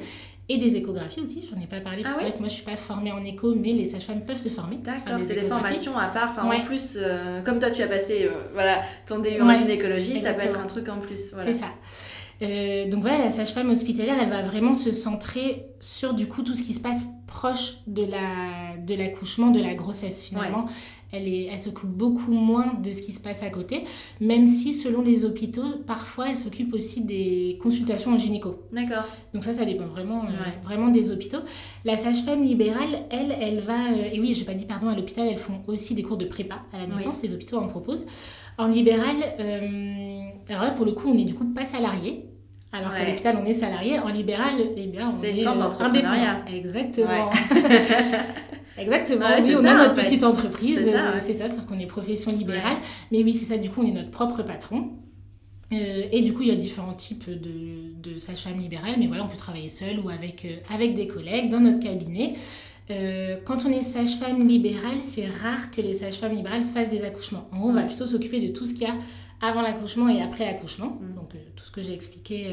[0.48, 2.54] Et des écographies aussi, j'en ai pas parlé, parce ah c'est vrai que moi je
[2.54, 4.76] suis pas formée en écho, mais les sages-femmes peuvent se former.
[4.78, 8.24] D'accord, c'est des formations à part, enfin, en plus, euh, comme toi tu as passé
[8.24, 11.32] euh, voilà, ton DU en gynécologie, ça peut être un truc en plus.
[11.44, 11.68] C'est ça.
[12.90, 16.64] donc voilà, la sage-femme hospitalière, elle va vraiment se centrer sur du coup tout ce
[16.64, 18.02] qui se passe proche de
[18.96, 20.66] l'accouchement, la, de, de la grossesse finalement
[21.12, 23.84] elle, elle s'occupe beaucoup moins de ce qui se passe à côté,
[24.20, 28.62] même si selon les hôpitaux, parfois elle s'occupe aussi des consultations en gynéco.
[28.72, 29.06] D'accord.
[29.34, 31.40] Donc ça, ça dépend vraiment, euh, vraiment des hôpitaux.
[31.84, 34.96] La sage-femme libérale, elle, elle va, euh, et oui, je n'ai pas dit pardon, à
[34.96, 38.06] l'hôpital, elles font aussi des cours de prépa à la naissance, les hôpitaux en proposent.
[38.58, 42.26] En libéral, euh, alors là, pour le coup, on est du coup pas salarié,
[42.72, 43.98] alors qu'à l'hôpital, on est salarié.
[43.98, 46.44] En libéral, eh bien, on est, une indépendant.
[46.50, 47.30] Exactement.
[48.82, 50.80] Exactement, oui, on a notre petite entreprise,
[51.22, 52.76] c'est ça, sauf qu'on est profession libérale.
[53.10, 54.90] Mais oui, c'est ça, du coup, on est notre propre patron.
[55.72, 59.24] Euh, et du coup, il y a différents types de, de sages-femmes libérales, mais voilà,
[59.24, 62.34] on peut travailler seul ou avec, euh, avec des collègues dans notre cabinet.
[62.90, 67.48] Euh, quand on est sage-femme libérale, c'est rare que les sages-femmes libérales fassent des accouchements.
[67.52, 68.96] En gros, on va plutôt s'occuper de tout ce qu'il y a
[69.40, 70.98] avant l'accouchement et après l'accouchement.
[71.00, 71.14] Mm.
[71.14, 72.48] Donc, tout ce que j'ai expliqué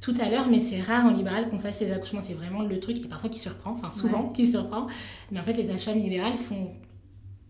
[0.00, 2.22] tout à l'heure, mais c'est rare en libéral qu'on fasse les accouchements.
[2.22, 4.86] C'est vraiment le truc, et parfois qui surprend, enfin souvent qui surprend.
[5.30, 6.70] Mais en fait, les sages-femmes libérales font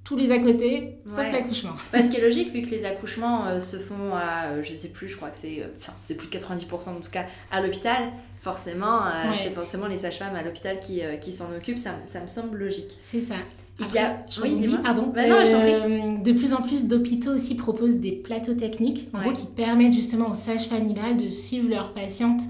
[0.07, 1.73] tous les à côté, sauf l'accouchement.
[1.91, 4.89] Parce qu'il est logique, vu que les accouchements euh, se font à, euh, je sais
[4.89, 9.01] plus, je crois que c'est, euh, plus de 90% en tout cas, à l'hôpital, forcément,
[9.35, 12.97] c'est forcément les sages-femmes à l'hôpital qui, qui s'en occupent, ça, ça me semble logique.
[13.03, 13.35] C'est ça.
[13.79, 14.25] Il y a...
[14.43, 15.12] oui, pardon.
[15.15, 19.47] Bah euh, de plus en plus d'hôpitaux aussi proposent des plateaux techniques, en gros, qui
[19.47, 22.41] permettent justement aux sages-femmes libérales de suivre leurs patientes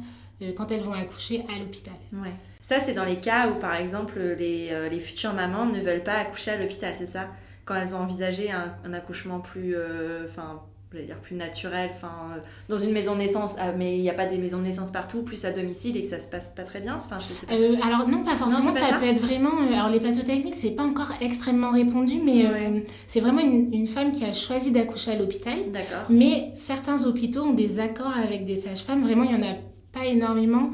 [0.42, 1.94] euh, quand elles vont accoucher à l'hôpital.
[2.12, 2.32] Ouais.
[2.60, 6.04] Ça, c'est dans les cas où, par exemple, les, euh, les futures mamans ne veulent
[6.04, 7.28] pas accoucher à l'hôpital, c'est ça?
[7.64, 9.74] Quand elles ont envisagé un, un accouchement plus,
[10.24, 10.62] enfin,
[10.94, 14.14] dire plus naturel, enfin euh, dans une maison de naissance, ah, mais il n'y a
[14.14, 16.62] pas des maisons de naissance partout, plus à domicile et que ça se passe pas
[16.62, 16.96] très bien.
[16.96, 17.18] Enfin,
[17.50, 18.72] euh, alors non, pas forcément.
[18.72, 19.60] ça, peut être vraiment.
[19.60, 22.46] Euh, alors les plateaux techniques, c'est pas encore extrêmement répandu, mais
[23.06, 25.70] c'est vraiment une, une, femme qui a choisi d'accoucher à l'hôpital.
[25.72, 26.06] D'accord.
[26.08, 29.02] Mais certains hôpitaux ont des accords avec des sages-femmes.
[29.02, 29.54] Vraiment, il y en a
[29.92, 30.70] pas énormément.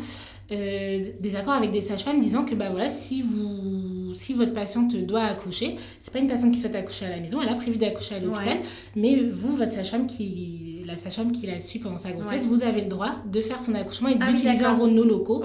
[1.20, 5.22] Des accords avec des sages-femmes disant que bah voilà si vous si votre patiente doit
[5.22, 8.16] accoucher c'est pas une patiente qui souhaite accoucher à la maison elle a prévu d'accoucher
[8.16, 8.58] à l'hôpital
[8.96, 12.82] mais vous votre sage-femme qui la sage-femme qui la suit pendant sa grossesse, vous avez
[12.82, 15.42] le droit de faire son accouchement et ah d'utiliser un de nos locaux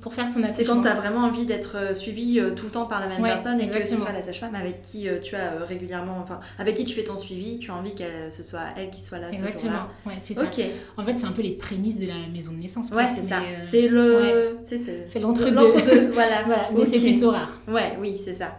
[0.00, 0.56] pour faire son accouchement.
[0.56, 3.08] C'est quand tu as vraiment envie d'être euh, suivi euh, tout le temps par la
[3.08, 6.40] même personne et que ce soit la sage-femme avec qui euh, tu as régulièrement, enfin,
[6.58, 9.18] avec qui tu fais ton suivi, tu as envie que ce soit elle qui soit
[9.18, 9.86] là Exactement.
[10.04, 10.42] ce Ouais, c'est ça.
[10.96, 12.90] En fait, c'est un peu les prémices de la maison de naissance.
[12.90, 13.42] Ouais, c'est ça.
[13.64, 14.58] C'est le.
[14.64, 16.10] C'est l'entre-deux.
[16.12, 16.42] voilà.
[16.46, 16.68] voilà.
[16.76, 17.60] Mais c'est plutôt rare.
[17.68, 18.56] Ouais, oui, c'est ça.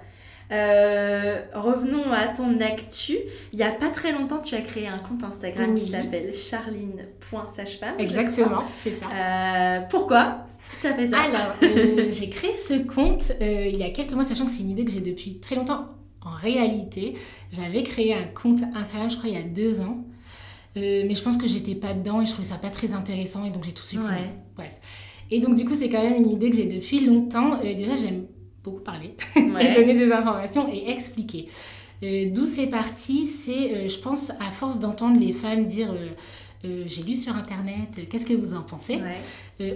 [0.52, 3.18] Euh, revenons à ton actu.
[3.54, 8.00] Il n'y a pas très longtemps, tu as créé un compte Instagram qui s'appelle charline.sagefemme.
[8.00, 9.06] Exactement, c'est ça.
[9.14, 14.24] Euh, pourquoi fait ça Alors, euh, j'ai créé ce compte il y a quelques mois,
[14.24, 15.90] sachant que c'est une idée que j'ai depuis très longtemps.
[16.24, 17.16] En réalité,
[17.52, 20.04] j'avais créé un compte Instagram, je crois, il y a deux ans.
[20.76, 23.52] mais je pense que j'étais pas dedans et je trouvais ça pas très intéressant et
[23.52, 24.32] donc j'ai tout supprimé.
[24.56, 24.74] Bref.
[25.34, 27.58] Et donc, du coup, c'est quand même une idée que j'ai depuis longtemps.
[27.62, 28.26] déjà, j'aime
[28.64, 31.48] beaucoup parler et donner des informations et expliquer.
[32.04, 36.84] Euh, d'où c'est parti, c'est, euh, je pense, à force d'entendre les femmes dire euh,
[36.86, 39.00] j'ai lu sur internet, qu'est-ce que vous en pensez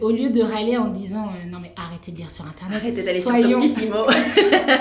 [0.01, 3.21] Au lieu de râler en disant non mais arrêtez de lire sur internet, arrêtez d'aller
[3.21, 3.31] sur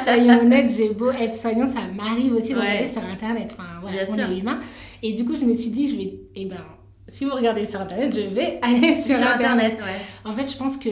[0.04, 3.54] soyons honnêtes, j'ai beau être soignante, ça m'arrive aussi de regarder sur internet.
[3.54, 4.60] Enfin voilà, on est humain.
[5.02, 6.60] Et du coup, je me suis dit, je vais, eh ben,
[7.08, 9.78] si vous regardez sur internet, je vais aller sur, internet.
[10.24, 10.88] En fait, je pense que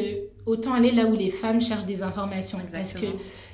[0.47, 2.59] autant aller là où les femmes cherchent des informations.
[2.71, 3.07] Parce que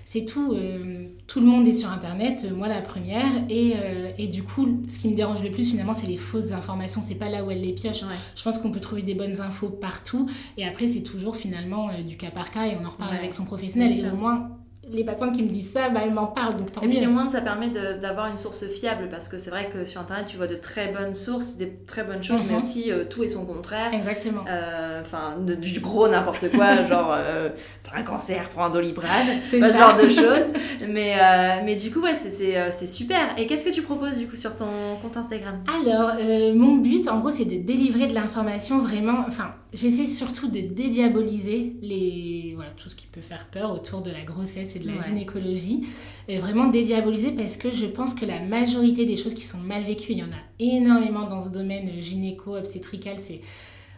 [0.05, 3.27] c'est tout, euh, tout le monde est sur Internet, euh, moi la première.
[3.51, 6.53] Et, euh, et, du coup, ce qui me dérange le plus finalement, c'est les fausses
[6.53, 7.03] informations.
[7.05, 8.05] C'est pas là où elles les piochent.
[8.35, 10.29] Je pense qu'on peut trouver des bonnes infos partout.
[10.57, 13.45] Et après, c'est toujours finalement du cas par cas et on en reparle avec son
[13.45, 13.93] professionnel.
[13.93, 14.49] Et au moins,
[14.93, 17.11] les patientes qui me disent ça, bah, elles m'en parlent, donc tant Et puis au
[17.11, 20.37] moins, ça permet d'avoir une source fiable parce que c'est vrai que sur Internet, tu
[20.37, 22.59] vois de très bonnes sources, des très bonnes choses, mais Mhm.
[22.59, 23.93] aussi euh, tout et son contraire.
[23.93, 24.45] Exactement.
[24.49, 27.49] Euh, Enfin, du gros n'importe quoi, genre euh,
[27.85, 30.47] t'as un cancer, prends un doliprane, ce genre de choses.
[30.89, 33.19] Mais, euh, mais du coup, ouais, c'est- super.
[33.39, 34.65] Et qu'est-ce que tu proposes du coup sur ton
[35.03, 35.57] compte Instagram?
[35.83, 36.13] Alors,
[36.55, 39.25] mon but, en gros, c'est de délivrer de l'information vraiment.
[39.29, 44.11] Enfin, j'essaie surtout de dédiaboliser les, voilà, tout ce qui peut faire peur autour de
[44.11, 44.99] la grossesse de la Ouais.
[45.07, 45.85] gynécologie.
[46.31, 49.83] Euh, vraiment dédiaboliser parce que je pense que la majorité des choses qui sont mal
[49.83, 53.41] vécues, il y en a énormément dans ce domaine gynéco-obstétrical, c'est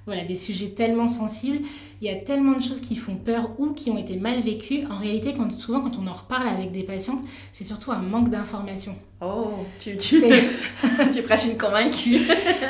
[0.07, 1.59] voilà, des sujets tellement sensibles.
[2.01, 4.81] Il y a tellement de choses qui font peur ou qui ont été mal vécues.
[4.91, 7.21] En réalité, quand, souvent, quand on en reparle avec des patientes,
[7.53, 8.97] c'est surtout un manque d'information.
[9.21, 10.21] Oh, tu, tu,
[11.15, 12.17] tu prêches une convaincue.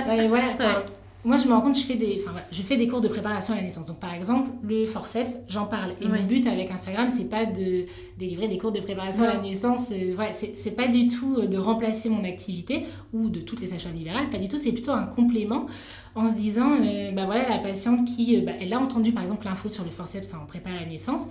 [0.09, 0.85] Ouais, voilà, Ouais.
[1.23, 3.57] Moi, je me rends compte, je fais, des, je fais des cours de préparation à
[3.59, 3.85] la naissance.
[3.85, 5.91] Donc, par exemple, le forceps, j'en parle.
[6.01, 6.19] Et Oui.
[6.21, 7.85] mon but avec Instagram, c'est pas de
[8.19, 9.91] délivrer des cours de préparation à la naissance.
[9.93, 13.67] euh, voilà, c'est pas du tout euh, de remplacer mon activité ou de toutes les
[13.67, 14.31] sages-femmes libérales.
[14.31, 14.57] Pas du tout.
[14.57, 15.67] C'est plutôt un complément
[16.15, 19.23] en se disant, euh, bah voilà, la patiente qui, euh, bah, elle a entendu par
[19.23, 21.27] exemple l'info sur le forceps en prépa à la naissance,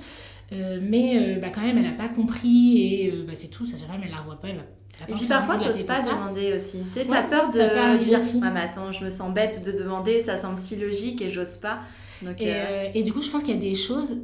[0.51, 3.65] euh, mais euh, bah, quand même, elle n'a pas compris et euh, bah, c'est tout.
[3.65, 4.49] Sa sage-femme, elle la revoit pas.
[4.49, 4.63] Elle va,
[5.07, 6.83] Et puis parfois, t'oses pas demander aussi.
[6.91, 8.37] Tu sais, Ouais, t'as peur de dire aussi.
[8.37, 11.57] Ouais, mais attends, je me sens bête de demander, ça semble si logique et j'ose
[11.57, 11.79] pas.
[12.21, 14.17] Donc, Et, euh, euh, et du coup, je pense qu'il y a des choses,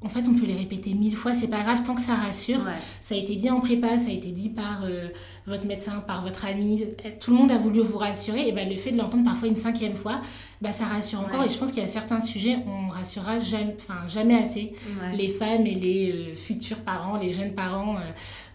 [0.00, 2.58] en fait, on peut les répéter mille fois, c'est pas grave tant que ça rassure.
[2.58, 2.72] ouais.
[3.00, 5.08] Ça a été dit en prépa, ça a été dit par euh,
[5.46, 6.84] votre médecin, par votre ami,
[7.18, 9.56] tout le monde a voulu vous rassurer, et ben le fait de l'entendre parfois une
[9.56, 10.20] cinquième fois,
[10.62, 11.40] bah, ça rassure encore.
[11.40, 11.46] Ouais.
[11.46, 15.16] Et je pense qu'il y a certains sujets, on rassurera jamais, jamais assez ouais.
[15.16, 17.96] les femmes et les euh, futurs parents, les jeunes parents.
[17.96, 18.00] euh.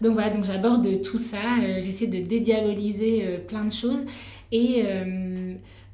[0.00, 1.38] Donc voilà, donc j'aborde tout ça,
[1.80, 4.04] j'essaie de dédiaboliser plein de choses.
[4.52, 4.84] Et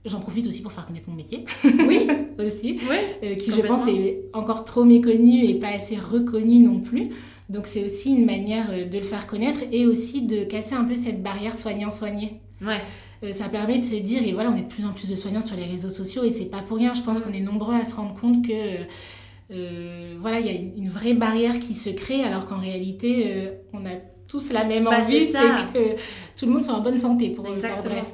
[0.04, 2.08] j'en profite aussi pour faire connaître mon métier Oui,
[2.38, 2.96] aussi oui.
[3.22, 7.10] euh, qui je pense est encore trop méconnu et pas assez reconnu non plus.
[7.50, 10.84] Donc c'est aussi une manière euh, de le faire connaître et aussi de casser un
[10.84, 12.40] peu cette barrière soignant-soigné.
[12.62, 12.78] Ouais.
[13.24, 15.16] Euh, ça permet de se dire, et voilà, on est de plus en plus de
[15.16, 17.74] soignants sur les réseaux sociaux et c'est pas pour rien, je pense qu'on est nombreux
[17.74, 18.52] à se rendre compte que
[19.50, 23.84] euh, voilà, il y a une, vraie barrière qui se crée alors qu'en réalité, on
[23.84, 23.90] a
[24.28, 25.38] tous la même Bah, envie, c'est
[25.74, 25.96] que
[26.38, 27.96] tout le monde soit en bonne santé pour Exactement.
[27.96, 28.12] bref.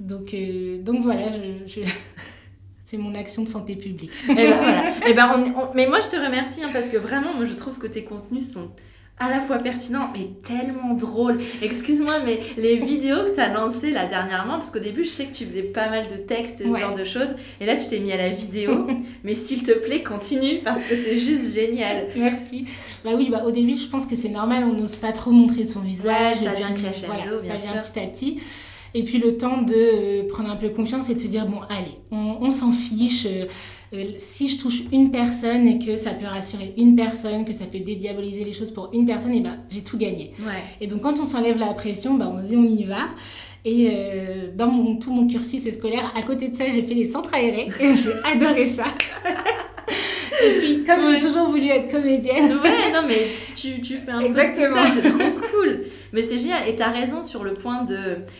[0.00, 1.30] Donc, euh, donc voilà,
[1.66, 1.88] je, je-
[2.84, 4.10] c'est mon action de santé publique.
[4.28, 4.84] Et ben voilà.
[5.08, 7.54] Et ben on- on- mais moi je te remercie hein, parce que vraiment moi je
[7.54, 8.70] trouve que tes contenus sont
[9.18, 11.38] à la fois pertinents mais tellement drôles.
[11.62, 15.26] Excuse-moi mais les vidéos que tu as lancées là dernièrement parce qu'au début je sais
[15.26, 16.80] que tu faisais pas mal de textes ce Ouais.
[16.80, 17.28] genre de choses
[17.60, 18.88] et là tu t'es mis à la vidéo
[19.24, 22.08] mais s'il te plaît continue parce que c'est juste génial.
[22.16, 22.66] Merci.
[23.04, 25.64] Bah oui, bah au début, je pense que c'est normal, on n'ose pas trop montrer
[25.64, 26.38] son visage.
[26.38, 27.92] ça vient crescendo, voilà, bien ça vient sûr.
[27.92, 28.40] petit à petit.
[28.96, 31.58] Et puis le temps de euh, prendre un peu confiance et de se dire, bon,
[31.68, 33.26] allez, on, on s'en fiche.
[33.26, 33.46] euh,
[33.92, 37.64] euh, si je touche une personne et que ça peut rassurer une personne, que ça
[37.64, 40.32] peut dédiaboliser les choses pour une personne, et ben j'ai tout gagné.
[40.40, 40.52] Ouais.
[40.80, 43.02] Et donc quand on s'enlève la pression, bah, on se dit on y va.
[43.64, 47.06] Et euh, dans mon, tout mon cursus scolaire, à côté de ça, j'ai fait les
[47.08, 48.84] centres aérés et j'ai adoré ça.
[50.44, 51.14] et puis comme Ouais.
[51.20, 54.82] j'ai toujours voulu être comédienne, Ouais, non, mais tu, tu, tu fais un Exactement.
[54.82, 55.84] peu tout ça, c'est trop cool.
[56.14, 56.66] Mais c'est génial.
[56.68, 57.98] Et t'as raison sur le point de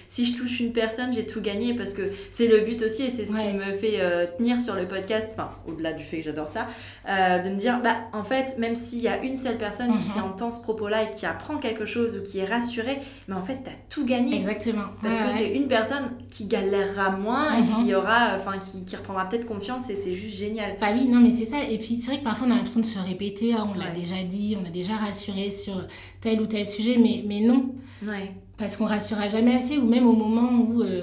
[0.08, 3.10] si je touche une personne, j'ai tout gagné parce que c'est le but aussi et
[3.10, 3.48] c'est ce Ouais.
[3.50, 6.68] qui me fait euh, tenir sur le podcast, enfin, au-delà du fait que j'adore ça,
[7.08, 10.16] euh, de me dire, bah, en fait, même s'il y a une seule personne qui
[10.18, 10.24] Mhm.
[10.24, 13.58] entend ce propos-là et qui apprend quelque chose ou qui est rassurée, mais en fait,
[13.64, 14.36] t'as tout gagné.
[14.36, 14.84] exactement.
[15.02, 15.38] Parce Ouais, que ouais.
[15.38, 17.66] c'est une personne qui galérera moins et Mhm.
[17.86, 20.76] qui aura, enfin, qui, qui reprendra peut-être confiance et c'est juste génial.
[20.80, 21.56] Bah oui, non, mais c'est ça.
[21.68, 23.52] Et puis c'est vrai que parfois on a l'impression de se répéter.
[23.58, 25.74] Ah, on l'a déjà dit, on a déjà rassuré sur
[26.20, 27.63] tel ou tel sujet, mais, mais non.
[28.06, 28.32] Ouais.
[28.56, 31.02] Parce qu'on rassurera jamais assez, ou même au moment où euh,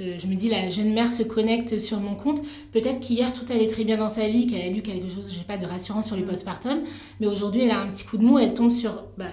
[0.00, 2.40] euh, je me dis la jeune mère se connecte sur mon compte,
[2.72, 5.38] peut-être qu'hier tout allait très bien dans sa vie, qu'elle a lu quelque chose, je
[5.38, 6.26] sais pas, de rassurant sur le Mm.
[6.26, 6.78] postpartum,
[7.20, 9.26] mais aujourd'hui elle a un petit coup de mou, elle tombe sur bah,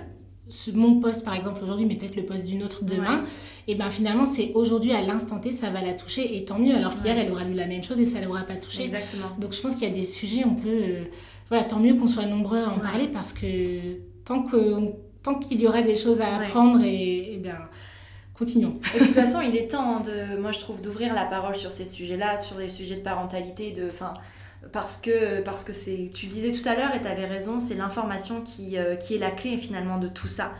[0.47, 3.23] ce, mon poste par exemple aujourd'hui, mais peut-être le poste d'une autre demain,
[3.67, 6.73] et ben finalement c'est aujourd'hui à l'instant T, ça va la toucher, et tant mieux,
[6.75, 7.23] alors qu'hier Ouais.
[7.25, 8.83] elle aura lu la même chose et ça l'aura pas touchée.
[8.85, 9.27] Exactement.
[9.39, 10.67] Donc je pense qu'il y a des sujets, on peut.
[10.69, 11.03] euh,
[11.49, 13.79] voilà, tant mieux qu'on soit nombreux à en parler parce que
[14.25, 14.57] tant que
[15.23, 16.45] tant qu'il y aura des choses à Ouais.
[16.45, 17.57] apprendre, et, et bien,
[18.33, 18.79] continuons.
[18.93, 21.25] Et puis de toute façon, il est temps hein, de, moi je trouve, d'ouvrir la
[21.25, 23.89] parole sur ces sujets-là, sur les sujets de parentalité, de,
[24.71, 27.75] parce que, parce que c'est, tu disais tout à l'heure et tu avais raison, c'est
[27.75, 30.51] l'information qui, euh, qui est la clé finalement de tout ça.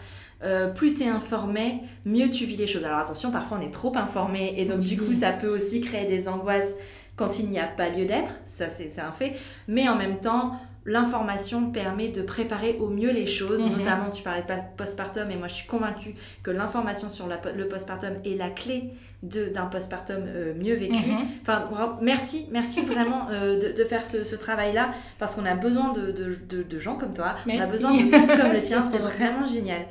[0.42, 2.86] Euh, plus tu es informé, mieux tu vis les choses.
[2.86, 6.08] Alors attention, parfois on est trop informé et donc du coup ça peut aussi créer
[6.08, 6.76] des angoisses
[7.18, 9.36] quand il n'y a pas lieu d'être, ça c'est un fait.
[9.68, 10.54] Mais en même temps,
[10.90, 13.62] l'information permet de préparer au mieux les choses.
[13.64, 13.78] Mhm.
[13.78, 17.68] Notamment, tu parlais de postpartum, et moi je suis convaincue que l'information sur la- le
[17.68, 18.90] postpartum est la clé
[19.22, 21.10] d'un postpartum euh, mieux vécu.
[21.10, 21.28] Mhm.
[21.42, 21.66] Enfin,
[22.02, 26.12] merci, merci vraiment euh, de, de faire ce, ce travail-là, parce qu'on a besoin de,
[26.12, 29.82] de- gens comme toi, on a besoin de comptes comme le tien, c'est vraiment génial.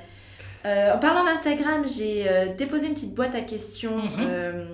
[0.66, 4.66] Euh, en parlant d'Instagram, j'ai déposé une petite boîte à questions Mhm.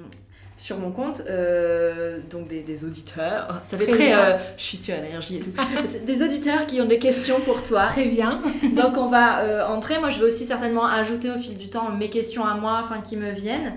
[0.56, 3.60] Sur mon compte, euh, donc des, des auditeurs.
[3.64, 4.14] Ça fait Très très.
[4.14, 5.50] euh, je suis sur énergie et tout.
[6.06, 7.84] Des auditeurs qui ont des questions pour toi.
[7.86, 8.28] Très bien.
[8.76, 9.98] Donc on va euh, entrer.
[9.98, 13.00] Moi, je vais aussi certainement ajouter au fil du temps mes questions à moi, enfin
[13.00, 13.74] qui me viennent.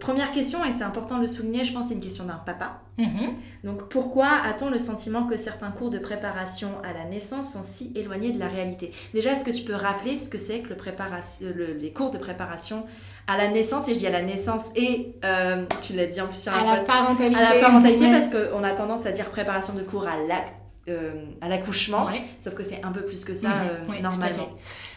[0.00, 2.34] Première question, et c'est important de le souligner, je pense que c'est une question d'un
[2.44, 2.80] papa.
[2.98, 3.34] Mhm.
[3.64, 7.92] Donc pourquoi a-t-on le sentiment que certains cours de préparation à la naissance sont si
[7.94, 8.92] éloignés de la réalité?
[9.14, 12.10] Déjà, est-ce que tu peux rappeler ce que c'est que le préparation, le- les cours
[12.10, 12.84] de préparation
[13.26, 16.26] à la naissance Et je dis à la naissance et, euh, tu l'as dit en
[16.26, 17.36] plus sur À la parentalité.
[17.36, 18.12] à la parentalité Ouais.
[18.12, 20.44] parce qu'on a tendance à dire préparation de cours à la-
[20.88, 22.22] euh, à l'accouchement, Ouais.
[22.40, 23.54] sauf que c'est un peu plus que ça Mhm.
[23.86, 24.48] euh, Ouais, normalement.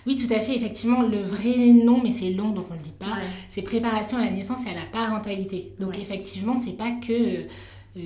[0.08, 0.56] Oui, tout à fait.
[0.56, 3.18] Effectivement, le vrai nom, mais c'est long, donc on le dit pas.
[3.50, 5.74] C'est préparation à la naissance et à la parentalité.
[5.80, 7.44] Donc effectivement, c'est pas que euh,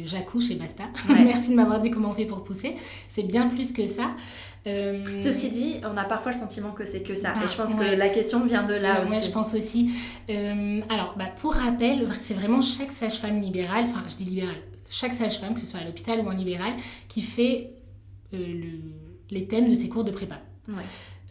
[0.05, 0.83] j'accouche et basta.
[1.09, 2.75] Merci de m'avoir dit comment on fait pour pousser.
[3.07, 4.09] C'est bien plus que ça.
[4.67, 7.33] Euh, Ceci dit, on a parfois le sentiment que c'est que ça.
[7.33, 7.91] Bah, et je pense ouais.
[7.91, 9.11] que la question vient de là Ouais, aussi.
[9.13, 9.91] ouais, je pense aussi.
[10.29, 14.55] Euh, alors, bah, pour rappel, c'est vraiment chaque sage-femme libérale, enfin, je dis libérale,
[14.89, 16.73] chaque sage-femme, que ce soit à l'hôpital ou en libéral,
[17.07, 17.71] qui fait
[18.33, 18.91] euh, le-
[19.31, 20.39] les thèmes de ses cours de prépa.
[20.67, 20.75] Ouais.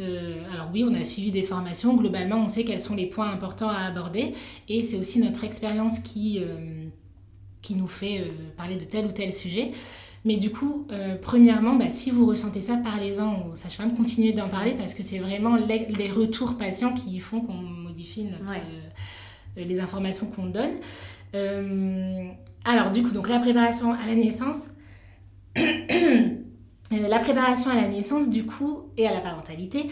[0.00, 1.94] Euh, alors oui, on a suivi des formations.
[1.96, 4.34] Globalement, on sait quels sont les points importants à aborder.
[4.68, 6.86] Et c'est aussi notre expérience qui, euh,
[7.62, 9.72] qui nous fait euh, parler de tel ou tel sujet.
[10.26, 14.48] Mais du coup, euh, premièrement, bah, si vous ressentez ça, parlez-en aux sages-femmes, continuez d'en
[14.48, 18.60] parler parce que c'est vraiment les, les retours patients qui font qu'on modifie notre, Ouais.
[19.58, 20.72] euh, les informations qu'on donne.
[21.34, 22.26] Euh,
[22.64, 24.68] alors du coup, donc la préparation à la naissance.
[26.92, 29.88] La préparation à la naissance, du coup, et à la parentalité,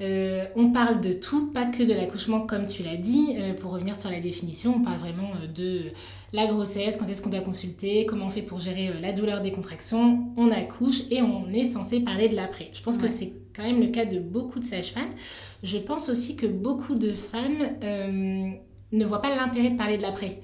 [0.00, 3.34] euh, on parle de tout, pas que de l'accouchement, comme tu l'as dit.
[3.38, 5.90] Euh, pour revenir sur la définition, on parle vraiment euh, de
[6.34, 9.52] la grossesse, quand est-ce qu'on doit consulter, comment on fait pour gérer la douleur des
[9.52, 12.70] contractions, on accouche et on est censé parler de l'après.
[12.74, 13.02] Je pense Ouais.
[13.04, 15.14] que c'est quand même le cas de beaucoup de sages-femmes.
[15.62, 18.50] Je pense aussi que beaucoup de femmes euh,
[18.92, 20.40] ne voient pas l'intérêt de parler de l'après.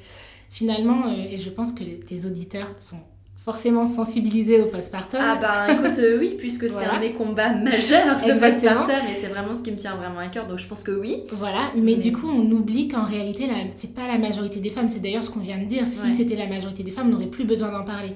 [0.49, 3.01] Finalement, et je pense que tes auditeurs sont
[3.45, 5.19] forcément sensibilisés au postpartum.
[5.21, 9.17] Ah bah écoute, euh, oui, puisque c'est un de mes combats majeurs, ce postpartum, et
[9.19, 11.25] c'est vraiment ce qui me tient vraiment à cœur, donc je pense que oui.
[11.33, 14.71] Voilà, mais Mais- du coup, on oublie qu'en réalité, la- c'est pas la majorité des
[14.71, 14.89] femmes.
[14.89, 15.87] C'est d'ailleurs ce qu'on vient de dire.
[15.87, 16.15] Si Ouais.
[16.17, 18.13] c'était la majorité des femmes, on n'aurait plus besoin d'en parler.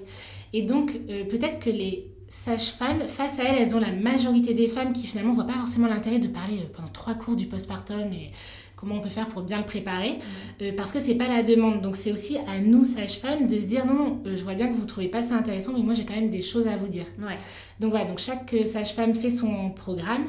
[0.52, 4.68] Et donc, euh, peut-être que les sages-femmes, face à elles, elles ont la majorité des
[4.68, 8.12] femmes qui finalement voient pas forcément l'intérêt de parler euh, pendant trois cours du postpartum
[8.12, 8.30] et
[8.76, 10.18] comment on peut faire pour bien le préparer,
[10.62, 11.80] euh, parce que c'est pas la demande.
[11.80, 14.68] Donc, c'est aussi à nous, sages-femmes, de se dire non, non, euh, je vois bien
[14.68, 16.86] que vous trouvez pas ça intéressant, mais moi, j'ai quand même des choses à vous
[16.88, 17.06] dire.
[17.18, 17.36] Ouais.
[17.80, 20.26] Donc voilà, donc chaque euh, sage-femme fait son programme.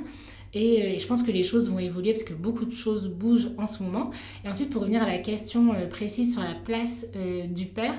[0.54, 3.50] Et, et je pense que les choses vont évoluer parce que beaucoup de choses bougent
[3.58, 4.12] en ce moment.
[4.46, 7.94] Et ensuite, pour revenir à la question précise sur la place euh, du père,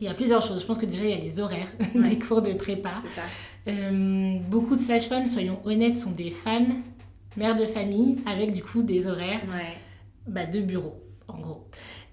[0.00, 0.60] il y a plusieurs choses.
[0.60, 2.10] Je pense que déjà, il y a les horaires Ouais.
[2.10, 2.90] des cours de prépa.
[3.14, 3.22] Ça.
[3.68, 6.74] Euh, beaucoup de sages-femmes, soyons honnêtes, sont des femmes,
[7.36, 9.76] mères de famille, avec du coup des horaires Ouais.
[10.26, 10.94] bah, de bureau,
[11.28, 11.66] en gros.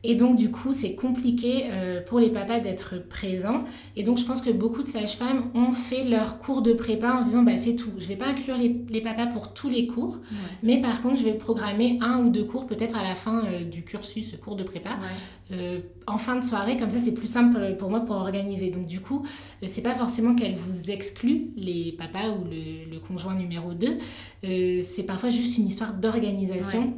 [0.06, 3.66] Et donc, du coup, c'est compliqué euh, pour les papas d'être présents.
[3.98, 7.22] Et donc, je pense que beaucoup de sages-femmes ont fait leur cours de prépa en
[7.22, 7.92] se disant, bah, c'est tout.
[7.98, 10.20] Je vais pas inclure les, les papas pour tous les cours,
[10.64, 13.66] mais par contre, je vais programmer un ou deux cours peut-être à la fin euh,
[13.66, 15.58] du cursus, ce cours de prépa, Ouais.
[15.58, 16.78] euh, en fin de soirée.
[16.78, 18.70] Comme ça, c'est plus simple pour moi pour organiser.
[18.70, 19.26] Donc, du coup,
[19.66, 23.98] c'est pas forcément qu'elle vous exclut, les papas ou le, le conjoint numéro 2.
[24.46, 26.94] Euh, c'est parfois juste une histoire d'organisation.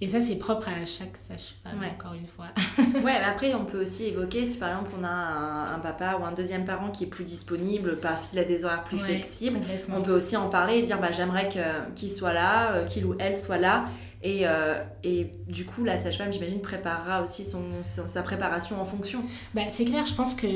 [0.00, 1.90] Et ça, c'est propre à chaque sage-femme, Ouais.
[1.98, 2.46] encore une fois.
[2.94, 6.18] Ouais, mais après, on peut aussi évoquer si par exemple on a un, un papa
[6.20, 9.04] ou un deuxième parent qui est plus disponible parce qu'il a des horaires plus Ouais,
[9.04, 9.58] flexibles,
[9.92, 11.48] on peut aussi en parler et dire bah, j'aimerais
[11.96, 13.86] qu'il soit là, euh, qu'il ou elle soit là.
[14.22, 18.84] Et, euh, et du coup, la sage-femme, j'imagine, préparera aussi son, son- sa préparation en
[18.84, 19.22] fonction.
[19.54, 20.46] Bah, c'est clair, je pense que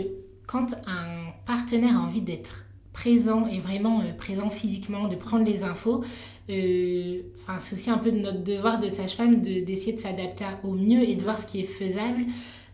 [0.47, 5.65] quand un partenaire a envie d'être présent et vraiment euh, présent physiquement, de prendre les
[5.65, 6.05] infos,
[6.51, 10.45] euh, enfin, c'est aussi un peu de notre devoir de sage-femme de- d'essayer de s'adapter
[10.63, 12.23] au mieux et de voir ce qui est faisable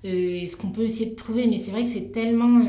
[0.04, 1.46] euh, et ce qu'on peut essayer de trouver.
[1.46, 2.61] Mais c'est vrai que c'est tellement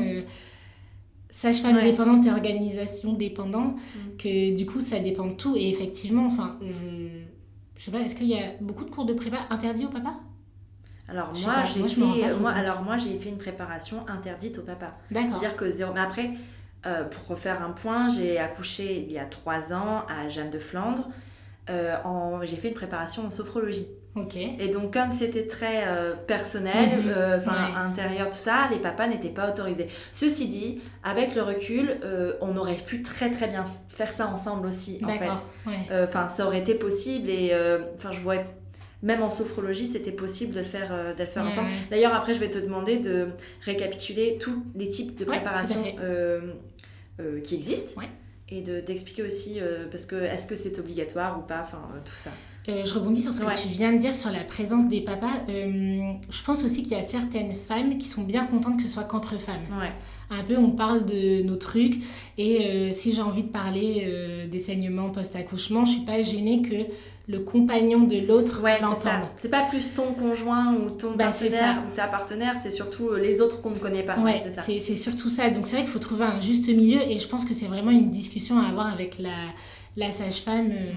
[1.28, 1.90] sage-femme Ouais.
[1.90, 4.16] dépendante et organisation dépendant Mm.
[4.18, 5.54] que du coup ça dépend de tout.
[5.56, 7.08] Et effectivement, enfin, je,
[7.76, 10.14] je sais pas, est-ce qu'il y a beaucoup de cours de prépa interdits au papa?
[11.08, 14.96] Alors moi, j'ai fait, moi, alors moi, j'ai fait une préparation interdite au papa.
[15.10, 15.30] D'accord.
[15.40, 15.92] C'est-à-dire que zéro.
[15.92, 16.30] Mais après,
[16.86, 20.58] euh, pour refaire un point, j'ai accouché il y a trois ans à Jeanne de
[20.58, 21.08] Flandre.
[21.68, 22.42] Euh, en...
[22.44, 23.86] J'ai fait une préparation en sophrologie.
[24.16, 24.34] Ok.
[24.36, 27.76] Et donc, comme c'était très euh, personnel, euh, enfin Ouais.
[27.78, 29.88] intérieur, tout ça, les papas n'étaient pas autorisés.
[30.10, 34.66] Ceci dit, avec le recul, euh, on aurait pu très très bien faire ça ensemble
[34.66, 35.28] aussi, en fait.
[35.66, 35.74] Ouais.
[35.92, 38.36] Euh, Enfin, ça aurait été possible et euh, enfin, je vois
[39.02, 41.68] même en sophrologie, c'était possible de le faire, euh, de le faire Ouais, ensemble.
[41.90, 43.28] D'ailleurs, après, je vais te demander de
[43.62, 45.82] récapituler tous les types de préparation.
[47.20, 48.00] Euh, qui existent.
[48.00, 48.08] Ouais.
[48.48, 51.98] Et de- d'expliquer aussi, euh, parce que est-ce que c'est obligatoire ou pas, enfin euh,
[52.04, 52.30] tout ça.
[52.66, 55.40] Je rebondis sur ce que tu viens de dire sur la présence des papas.
[55.48, 59.04] Je pense aussi qu'il y a certaines femmes qui sont bien contentes que ce soit
[59.04, 59.62] qu'entre femmes.
[59.72, 59.90] Ouais.
[60.30, 61.96] Un peu, on parle de nos trucs.
[62.38, 66.62] Et euh, si j'ai envie de parler euh, des saignements post-accouchement, je suis pas gênée
[66.62, 66.76] que
[67.28, 69.28] le compagnon de l'autre Ouais, l'entende.
[69.36, 73.18] C'est pas plus ton conjoint ou ton Bah, partenaire ou ta partenaire, c'est surtout euh,
[73.20, 74.18] les autres qu'on ne connaît pas.
[74.18, 74.62] Ouais, c'est ça.
[74.62, 75.50] c'est c'est surtout ça.
[75.50, 77.90] Donc c'est vrai qu'il faut trouver un juste milieu et je pense que c'est vraiment
[77.92, 79.30] une discussion à avoir avec la,
[79.96, 80.92] la sage-femme euh,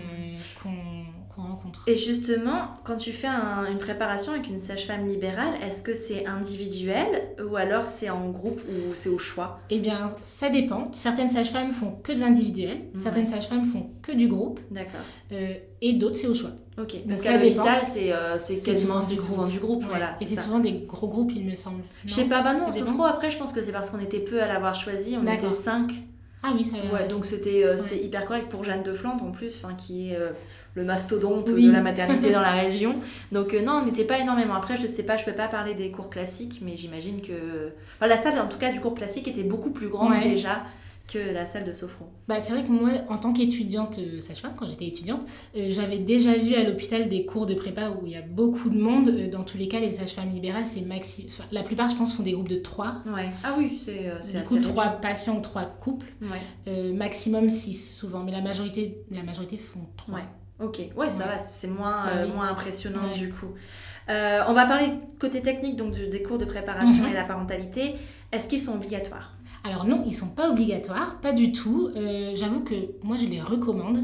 [0.63, 1.02] qu'on
[1.35, 1.81] qu'on rencontre.
[1.87, 6.25] Et justement, quand tu fais un- une préparation avec une sage-femme libérale, est-ce que c'est
[6.25, 7.07] individuel
[7.49, 9.59] ou alors c'est en groupe ou c'est au choix?
[9.69, 10.89] Eh bien, ça dépend.
[10.93, 15.01] Certaines sages-femmes font que de l'individuel, certaines sages-femmes font que du groupe D'accord.
[15.31, 16.51] euh, et d'autres c'est au choix.
[16.79, 16.95] Ok.
[17.07, 19.51] Parce qu'à l'hôpital, c'est euh, quasiment souvent du souvent groupe.
[19.51, 19.81] du groupe.
[19.83, 19.89] Ouais.
[19.89, 20.15] Voilà.
[20.19, 21.83] et c'est souvent des gros groupes, il me semble.
[22.05, 22.87] Je sais pas, bah non, dépend.
[22.87, 25.15] Sophro, après, je pense que c'est parce qu'on était peu à l'avoir choisi.
[25.17, 25.91] On était 5.
[26.45, 26.93] Ah oui, ça va.
[26.99, 30.31] Ouais, donc c'était euh, hyper correct pour Jeanne de Flandre en plus, qui est euh,
[30.75, 31.67] le mastodonte Oui.
[31.67, 32.95] de la maternité dans la région.
[33.31, 34.53] Donc euh, non, on n'était pas énormément.
[34.55, 37.71] Après, je sais pas, je peux pas parler des cours classiques, mais j'imagine que.
[37.97, 40.21] Enfin, la salle, en tout cas, du cours classique était beaucoup plus grande Ouais.
[40.21, 40.63] déjà
[41.11, 42.05] que la salle de Sophro.
[42.29, 45.19] Bah, c'est vrai que moi, en tant qu'étudiante euh, sage-femme, quand j'étais étudiante,
[45.57, 48.69] euh, j'avais déjà vu à l'hôpital des cours de prépa où il y a beaucoup
[48.69, 49.09] de monde.
[49.09, 51.25] Euh, dans tous les cas, les sages-femmes libérales, c'est maxi.
[51.27, 53.01] enfin, la plupart, je pense, font des groupes de 3.
[53.13, 53.29] Ouais.
[53.43, 55.01] Ah oui, c'est c'est Du assez coup, 3 réduit.
[55.01, 56.07] patients ou 3 couples.
[56.21, 56.91] Ouais.
[56.93, 60.15] Maximum 6 souvent, mais la majorité, la majorité font 3.
[60.15, 60.21] Ouais.
[60.59, 61.31] Ok, ouais, ça Ouais.
[61.31, 62.31] va, c'est moins, Bah euh, oui.
[62.33, 63.13] moins impressionnant Ouais.
[63.17, 63.53] du coup.
[64.09, 64.87] Euh, on va parler
[65.19, 67.09] côté technique, donc du- des cours de préparation Mhm.
[67.11, 67.95] et la parentalité.
[68.31, 69.33] Est-ce qu'ils sont obligatoires?
[69.63, 71.89] Alors non, ils sont pas obligatoires, pas du tout.
[71.95, 73.97] Euh, J'avoue que moi, je les recommande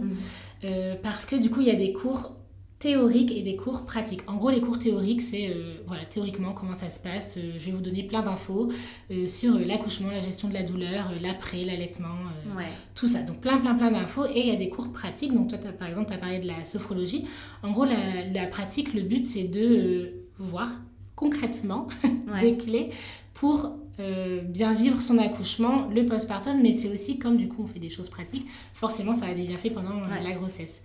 [0.64, 0.98] Mhm.
[1.04, 2.34] parce que du coup, il y a des cours
[2.80, 4.22] théoriques et des cours pratiques.
[4.28, 7.38] En gros, les cours théoriques, c'est euh, voilà, théoriquement comment ça se passe.
[7.38, 8.72] Euh, je vais vous donner plein d'infos
[9.12, 12.16] euh, sur l'accouchement, la gestion de la douleur, l'après, l'allaitement,
[12.58, 12.64] Ouais.
[12.96, 13.22] tout ça.
[13.24, 14.26] Donc plein, plein, plein d'infos.
[14.34, 15.34] Et il y a des cours pratiques.
[15.34, 17.26] Donc toi, par exemple, tu as parlé de la sophrologie.
[17.64, 20.70] En gros, la, la pratique, le but, c'est de voir
[21.16, 21.88] concrètement
[22.34, 22.42] Ouais.
[22.42, 22.90] des clés
[23.34, 27.68] pour euh, bien vivre son accouchement, le postpartum, mais c'est aussi comme du coup on
[27.68, 30.24] fait des choses pratiques, forcément ça a des bienfaits pendant euh, Ouais.
[30.24, 30.82] la grossesse.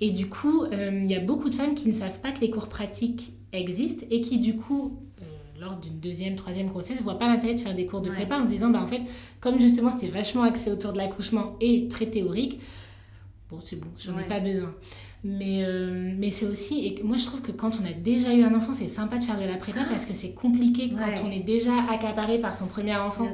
[0.00, 2.40] Et du coup, euh, il y a beaucoup de femmes qui ne savent pas que
[2.40, 4.98] les cours pratiques existent et qui du coup,
[5.60, 8.14] lors d'une deuxième, troisième grossesse, voient pas l'intérêt de faire des cours de Ouais.
[8.16, 9.02] prépa en se disant, bah en fait,
[9.40, 12.60] comme justement c'était vachement axé autour de l'accouchement et très théorique,
[13.50, 14.22] bon c'est bon, j'en Ouais.
[14.22, 14.74] ai pas besoin.
[15.22, 18.42] Mais, euh, mais c'est aussi, et moi je trouve que quand on a déjà eu
[18.42, 21.20] un enfant, c'est sympa de faire de la prépa parce que c'est compliqué quand Ouais.
[21.24, 23.28] on est déjà accaparé par son premier enfant,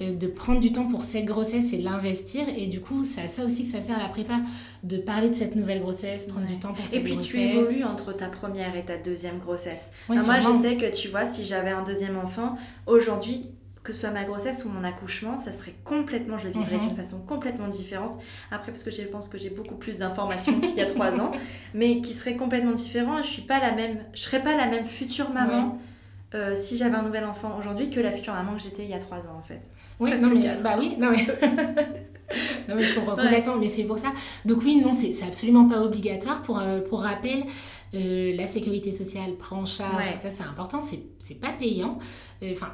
[0.00, 2.44] euh, de prendre du temps pour cette grossesse et l'investir.
[2.56, 4.40] Et du coup, c'est à ça aussi que ça sert à la prépa,
[4.84, 6.52] de parler de cette nouvelle grossesse, prendre Ouais.
[6.54, 7.30] du temps pour Et cette puis grossesse.
[7.30, 9.90] tu évolues entre ta première et ta deuxième grossesse.
[10.08, 13.46] Ouais, Enfin, moi, je sais que tu vois, si j'avais un deuxième enfant, aujourd'hui,
[13.88, 16.88] que ce soit ma grossesse ou mon accouchement, ça serait complètement, je le vivrais Mhm.
[16.88, 18.20] d'une façon complètement différente.
[18.50, 21.32] Après, parce que je pense que j'ai beaucoup plus d'informations qu'il y a trois ans,
[21.74, 23.22] mais qui serait complètement différent.
[23.22, 25.78] Je suis pas la même, je serais pas la même future maman.
[26.34, 28.94] euh, si j'avais un nouvel enfant aujourd'hui que la future maman que j'étais il y
[28.94, 29.62] a trois ans en fait.
[29.98, 31.24] Oui, non, mais, bah oui, non mais...
[32.68, 33.22] non mais je comprends Ouais.
[33.22, 34.12] complètement, mais c'est pour ça.
[34.44, 36.42] Donc oui, non, c'est absolument pas obligatoire.
[36.42, 37.44] Pour, euh, pour rappel,
[37.94, 40.18] euh, la sécurité sociale prend en charge, Ouais.
[40.22, 41.98] ça c'est important, c'est pas payant.
[42.52, 42.72] Enfin,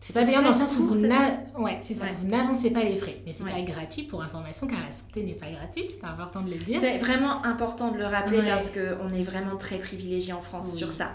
[0.00, 2.14] c'est pas payant dans le sens où vous c'est n'a- ouais, Ouais.
[2.20, 3.16] vous n'avancez pas les frais.
[3.26, 3.50] Mais c'est Ouais.
[3.52, 6.78] pas gratuit pour information car la santé n'est pas gratuite, c'est important de le dire.
[6.80, 10.78] C'est vraiment important de le rappeler parce qu'on est vraiment très privilégié en France Oui.
[10.78, 11.10] sur ça.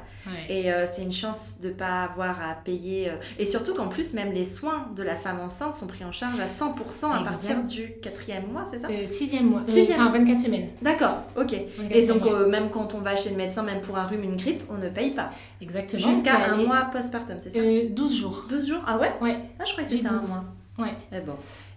[0.48, 3.10] Et euh, c'est une chance de pas avoir à payer.
[3.10, 6.12] euh, Et surtout qu'en plus, même les soins de la femme enceinte sont pris en
[6.14, 7.30] charge à 100% à Exact.
[7.30, 8.88] partir du quatrième mois, c'est ça?
[8.90, 10.00] Euh, sixième mois, Euh, Sixième.
[10.02, 10.70] enfin 24 semaines.
[10.82, 11.52] D'accord, ok.
[11.78, 14.38] 24 Et donc, même quand on va chez le médecin, même pour un rhume, une
[14.38, 15.30] grippe, on ne paye pas.
[15.62, 16.08] Exactement.
[16.14, 17.60] Jusqu'à un aller- mois postpartum, c'est ça?
[17.60, 18.46] Euh, 12 jours.
[18.50, 19.38] 12 jours Ah ouais Ouais.
[19.60, 20.30] Ah, je croyais que c'était un 12.
[20.30, 20.44] mois.
[20.80, 20.94] Ouais.
[21.12, 21.34] Eh bon.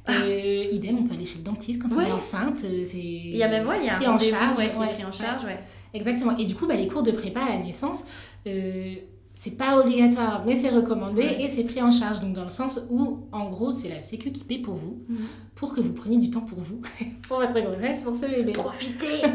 [0.09, 2.05] Euh, idem, on peut aller chez le dentiste quand Ouais.
[2.07, 2.63] on est enceinte.
[2.65, 4.71] euh, c'est Il y a même ouais, il y a pris un en charge, ouais,
[4.73, 5.59] qui est pris en charge, ouais.
[5.95, 6.37] Exactement.
[6.37, 8.05] Et du coup, bah, les cours de prépa à la naissance,
[8.47, 8.95] euh,
[9.39, 11.43] c'est pas obligatoire, mais c'est recommandé Ouais.
[11.43, 12.21] et c'est pris en charge.
[12.21, 15.17] Donc, dans le sens où, en gros, c'est la Sécu qui paie pour vous, Mhm.
[15.55, 16.81] pour que vous preniez du temps pour vous,
[17.29, 18.53] pour votre grossesse, pour ce bébé.
[18.53, 19.21] Profitez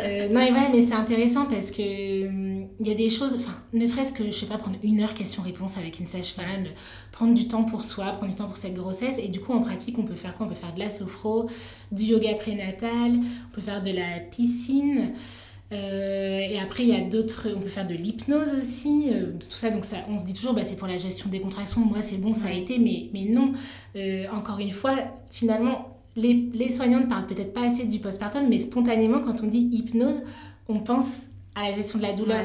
[0.00, 3.34] Euh, non, et voilà, mais c'est intéressant parce que hum, il y a des choses,
[3.36, 6.66] enfin, ne serait-ce que, je sais pas, prendre une heure question-réponse avec une sage-femme,
[7.10, 9.16] prendre du temps pour soi, prendre du temps pour cette grossesse.
[9.18, 10.46] Et du coup, en pratique, on peut faire quoi?
[10.46, 11.48] On peut faire de la sophro,
[11.90, 15.12] du yoga prénatal, on peut faire de la piscine.
[15.70, 17.48] Et après, il y a d'autres.
[17.54, 19.70] On peut faire de l'hypnose aussi, de tout ça.
[19.70, 21.80] Donc, ça, on se dit toujours, bah, c'est pour la gestion des contractions.
[21.80, 22.78] Moi, c'est bon, ça a été.
[22.78, 23.52] Mais, mais non.
[24.32, 24.96] encore une fois,
[25.30, 29.46] finalement, les, les soignants ne parlent peut-être pas assez du postpartum, mais spontanément, quand on
[29.46, 30.20] dit hypnose,
[30.68, 32.44] on pense à la gestion de la douleur.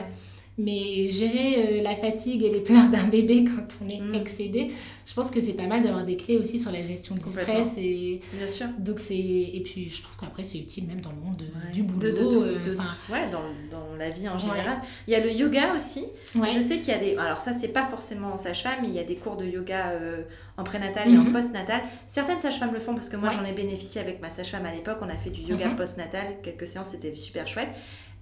[0.57, 4.13] Mais gérer euh, la fatigue et les pleurs d'un bébé quand on est mm.
[4.13, 4.71] excédé,
[5.05, 7.77] je pense que c'est pas mal d'avoir des clés aussi sur la gestion du stress.
[7.77, 8.21] Et...
[8.33, 8.67] Bien sûr.
[8.77, 8.99] Donc.
[9.09, 11.43] Et puis je trouve qu'après c'est utile même dans le monde
[11.73, 11.99] du boulot.
[11.99, 12.77] De, euh,
[13.11, 13.41] ouais, dans,
[13.71, 14.81] dans, la vie en général.
[15.07, 16.05] Il y a le yoga aussi.
[16.35, 17.15] Je sais qu'il y a des...
[17.17, 19.89] Alors ça c'est pas forcément en sage-femme, mais il y a des cours de yoga
[19.89, 20.23] euh,
[20.57, 21.33] en prénatal et en mhm.
[21.33, 21.81] post-natal.
[22.07, 24.97] Certaines sages-femmes le font parce que moi j'en ai bénéficié avec ma sage-femme à l'époque.
[25.01, 25.75] On a fait du yoga mhm.
[25.75, 27.69] post-natal, quelques séances, c'était super chouette.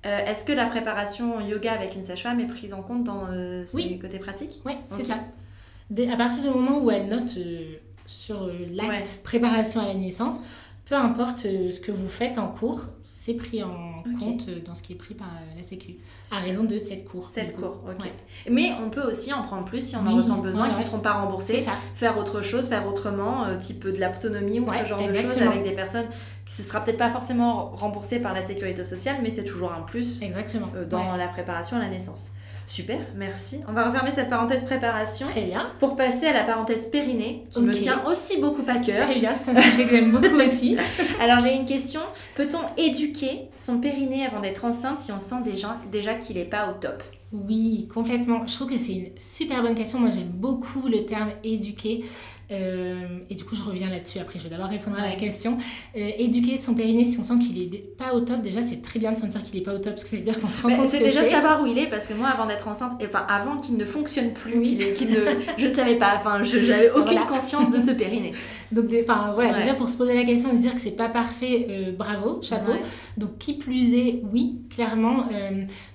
[0.06, 3.66] Euh, est-ce que la préparation yoga avec une sage-femme est prise en compte dans euh,
[3.68, 5.16] ses côtés pratiques Oui, c'est ça.
[5.16, 7.76] à partir du moment où elle note euh,
[8.08, 10.40] sur l'acte préparation à la naissance,
[10.86, 14.94] peu importe ce que vous faites en cours, c'est pris en compte dans ce qui
[14.94, 15.96] est pris par la Sécu,
[16.32, 17.30] à raison de 7 cours.
[17.30, 18.10] 7 cours, ok.
[18.50, 21.00] Mais on peut aussi en prendre plus si on en ressent besoin, qui ne seront
[21.00, 21.64] pas remboursés,
[21.96, 25.72] faire autre chose, faire autrement, type de l'autonomie ou ce genre de choses avec des
[25.72, 26.08] personnes
[26.46, 30.22] ce sera peut-être pas forcément remboursé par la sécurité sociale, mais c'est toujours un plus
[30.22, 30.68] Exactement.
[30.76, 32.32] Euh, dans la préparation à la naissance.
[32.72, 33.60] Super, merci.
[33.68, 35.28] On va refermer cette parenthèse préparation.
[35.28, 35.70] Très bien.
[35.82, 39.08] Pour passer à la parenthèse périnée, qui me tient aussi beaucoup à cœur.
[39.10, 40.78] Très bien, c'est un sujet que j'aime beaucoup aussi.
[41.20, 42.00] Alors j'ai une question.
[42.38, 46.70] Peut-on éduquer son périnée avant d'être enceinte si on sent déjà, déjà qu'il n'est pas
[46.70, 47.04] au top?
[47.34, 48.48] Oui, complètement.
[48.48, 50.00] Je trouve que c'est une super bonne question.
[50.00, 52.06] Moi, j'aime beaucoup le terme éduquer.
[52.52, 54.40] Euh, et du coup, je reviens là-dessus après.
[54.40, 55.58] Je vais d'abord répondre à la question.
[55.96, 59.00] Euh, éduquer son périnée si on sent qu'il est pas au top, déjà, c'est très
[59.00, 60.62] bien de sentir qu'il est pas au top parce que ça veut dire qu'on se
[60.62, 60.88] rend compte.
[60.88, 63.58] C'est déjà de savoir où il est parce que moi, avant d'être enceinte, enfin, avant
[63.58, 64.62] qu'il ne fonctionne plus,
[64.96, 68.34] qu'il ne, je ne savais pas, enfin, je n'avais aucune conscience de ce périnée.
[68.72, 71.10] Donc, enfin, voilà, déjà pour se poser la question et se dire que c'est pas
[71.10, 72.74] parfait, euh, bravo, chapeau.
[73.18, 75.26] Donc, qui plus est, oui, clairement.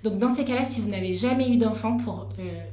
[0.02, 2.28] donc, dans ces cas-là, si vous n'avez jamais eu d'enfant pour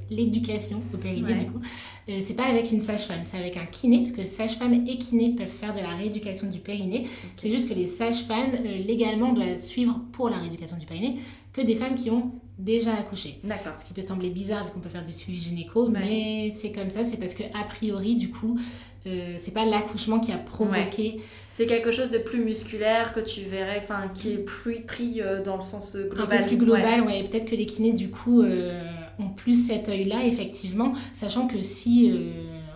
[0.09, 1.59] l'éducation au périnée, du coup,
[2.07, 5.47] c'est pas avec une sage-femme, c'est avec un kiné, parce que sage-femme et kiné peuvent
[5.47, 7.07] faire de la rééducation du périnée.
[7.37, 11.17] C'est juste que les sages-femmes, euh, légalement, doivent suivre pour la rééducation du périnée
[11.53, 13.39] que des femmes qui ont déjà accouché.
[13.43, 13.73] D'accord.
[13.81, 16.89] Ce qui peut sembler bizarre vu qu'on peut faire du suivi gynéco, mais c'est comme
[16.89, 18.59] ça, c'est parce que a priori, du coup,
[19.05, 21.21] euh, c'est pas l'accouchement qui a provoqué.
[21.49, 25.43] C'est quelque chose de plus musculaire que tu verrais, enfin, qui est plus pris euh,
[25.43, 26.39] dans le sens global.
[26.39, 27.23] Un peu plus global, ouais.
[27.23, 28.43] Peut-être que les kinés, du coup,
[29.19, 32.11] ont plus cet œil-là, effectivement, sachant que si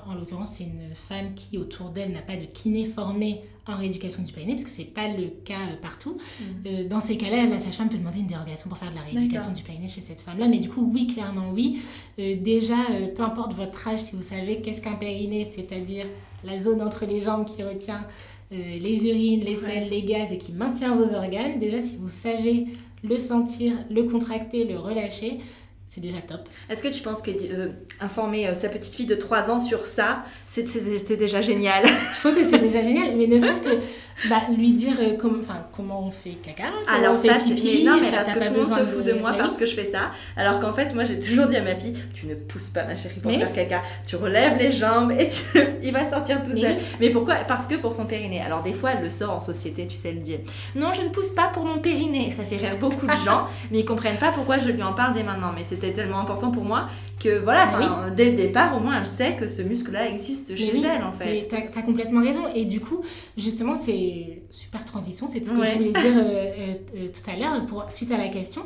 [0.07, 4.23] en l'occurrence, c'est une femme qui, autour d'elle, n'a pas de kiné formé en rééducation
[4.23, 6.17] du périnée, parce que ce n'est pas le cas euh, partout.
[6.17, 6.43] Mm.
[6.65, 9.51] Euh, dans ces cas-là, la sage-femme peut demander une dérogation pour faire de la rééducation
[9.51, 10.47] du périnée chez cette femme-là.
[10.47, 11.81] Mais du coup, oui, clairement, oui.
[12.19, 12.77] Euh, déjà,
[13.15, 16.05] peu importe votre âge, si vous savez qu'est-ce qu'un périnée, c'est-à-dire
[16.45, 18.05] la zone entre les jambes qui retient
[18.49, 22.67] les urines, les selles, les gaz et qui maintient vos organes, déjà, si vous savez
[23.03, 25.39] le sentir, le contracter, le relâcher,
[25.87, 26.49] c'est déjà top.
[26.69, 27.69] Est-ce que tu penses que euh,
[28.01, 31.85] informer euh, sa petite fille de 3 ans sur ça, c'était déjà génial?
[32.13, 33.81] Je trouve que c'est déjà génial, mais ne serait-ce que
[34.29, 35.41] bah, lui dire euh, comment,
[35.75, 37.83] comment on fait caca, Alors on fait pipi.
[37.83, 39.85] non, mais parce que tout le monde se fout de, moi parce que je fais
[39.85, 40.11] ça.
[40.35, 42.95] Alors qu'en fait, moi, j'ai toujours dit à ma fille, tu ne pousses pas ma
[42.95, 43.81] chérie pour faire caca.
[44.07, 45.41] Tu relèves les jambes et tu...
[45.83, 46.75] il va sortir tout seul.
[46.99, 47.35] Mais pourquoi?
[47.47, 48.41] Parce que pour son périnée.
[48.41, 50.37] Alors des fois, elle le sort en société, tu sais, elle dit,
[50.75, 52.31] non, je ne pousse pas pour mon périnée.
[52.31, 55.13] Ça fait rire beaucoup de gens, mais ils comprennent pas pourquoi je lui en parle
[55.13, 55.51] dès maintenant.
[55.55, 56.87] Mais c'était tellement important pour moi
[57.19, 61.03] que voilà, dès le départ, au moins, elle sait que ce muscle-là existe chez elle,
[61.03, 61.25] en fait.
[61.25, 62.43] Mais tu as, complètement raison.
[62.53, 63.03] Et du coup,
[63.35, 64.06] justement, c'est
[64.49, 68.11] super transition, c'est ce que je voulais dire euh, euh, euh, tout à l'heure, suite
[68.11, 68.63] à la question.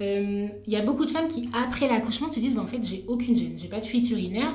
[0.00, 3.04] Il y a beaucoup de femmes qui, après l'accouchement, se disent bah, en fait, j'ai
[3.08, 4.54] aucune gêne, j'ai pas de fuite urinaire.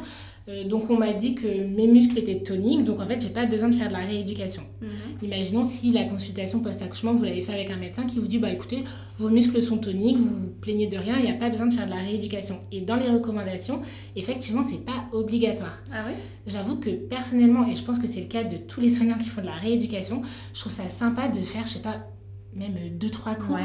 [0.50, 3.46] Euh, donc on m'a dit que mes muscles étaient toniques, donc en fait j'ai pas
[3.46, 4.64] besoin de faire de la rééducation.
[4.82, 4.90] Mhm.
[5.22, 8.52] Imaginons si la consultation post-accouchement vous l'avez fait avec un médecin qui vous dit bah
[8.52, 8.84] écoutez
[9.18, 11.74] vos muscles sont toniques, vous vous plaignez de rien, il n'y a pas besoin de
[11.74, 12.60] faire de la rééducation.
[12.74, 13.82] Et dans les recommandations,
[14.18, 15.82] effectivement c'est pas obligatoire.
[15.94, 16.14] Ah oui?
[16.46, 19.30] J'avoue que personnellement, et je pense que c'est le cas de tous les soignants qui
[19.30, 20.24] font de la rééducation,
[20.54, 22.06] je trouve ça sympa de faire je sais pas
[22.54, 23.58] même deux trois cours.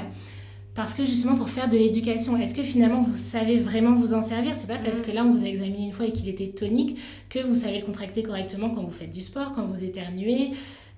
[0.78, 4.22] Parce que justement, pour faire de l'éducation, est-ce que finalement vous savez vraiment vous en
[4.22, 4.54] servir?
[4.56, 5.02] C'est pas parce mm.
[5.06, 7.80] que là on vous a examiné une fois et qu'il était tonique que vous savez
[7.80, 10.52] le contracter correctement quand vous faites du sport, quand vous éternuez.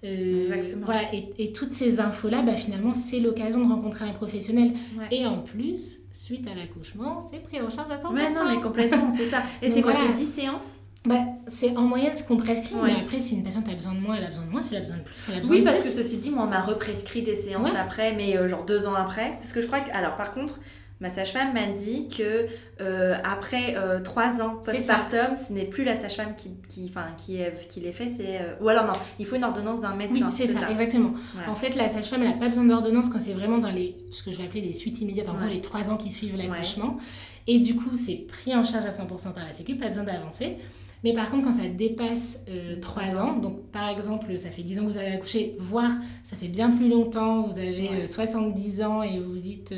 [0.04, 0.84] Euh, Exactement.
[0.84, 4.72] Voilà, et, toutes ces infos-là, bah, finalement, c'est l'occasion de rencontrer un professionnel.
[5.10, 8.12] Et en plus, suite à l'accouchement, c'est pris en charge à 100%.
[8.12, 9.44] Mais non, mais complètement, c'est ça.
[9.62, 10.80] Et c'est quoi, c'est 10 séances?
[11.06, 14.00] Bah, c'est en moyenne ce qu'on prescrit, mais après, si une patiente a besoin de
[14.00, 14.62] moins, elle a besoin de moins.
[14.62, 15.64] Si elle a besoin de plus, elle a besoin de plus.
[15.64, 18.66] Oui, parce que ceci dit, moi, on m'a represcrit des séances après, mais euh, genre
[18.66, 19.38] deux ans après.
[19.40, 19.90] Parce que je crois que.
[19.92, 20.60] Alors, par contre,
[21.02, 22.44] Ma sage-femme m'a dit que
[22.82, 27.40] euh, après euh, trois ans postpartum, ce n'est plus la sage-femme qui, qui, qui,
[27.70, 30.26] qui les fait, c'est ou alors non, il faut une ordonnance d'un médecin.
[30.26, 31.14] Oui, c'est ça, exactement.
[31.48, 34.22] En fait, la sage-femme, elle n'a pas besoin d'ordonnance quand c'est vraiment dans les, ce
[34.22, 36.98] que je vais appeler les suites immédiates, en gros les trois ans qui suivent l'accouchement.
[37.46, 40.58] Et du coup, c'est pris en charge à 100% par la Sécu, pas besoin d'avancer.
[41.02, 44.80] Mais par contre, quand ça dépasse euh, 3 ans, donc par exemple, ça fait 10
[44.80, 45.92] ans que vous avez accouché, voire
[46.24, 49.74] ça fait bien plus longtemps, vous avez 70 ans et vous vous dites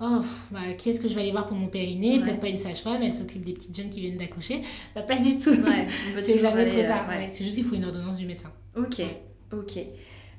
[0.00, 2.20] oh, bah, qui est-ce que je vais aller voir pour mon périnée?
[2.20, 4.62] Peut-être pas une sage-femme, elle s'occupe des petites jeunes qui viennent d'accoucher.
[4.94, 5.54] Bah, pas du tout.
[6.22, 7.06] c'est jamais trop tard.
[7.10, 8.52] Euh, c'est juste qu'il faut une ordonnance du médecin.
[8.76, 9.02] Ok,
[9.52, 9.78] ok.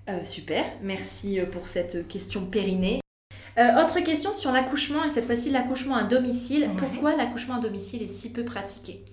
[0.09, 3.01] Euh, super, merci euh, pour cette question périnée.
[3.57, 6.69] autre question sur l'accouchement, et cette fois-ci l'accouchement à domicile.
[6.77, 9.03] Pourquoi l'accouchement à domicile est si peu pratiqué?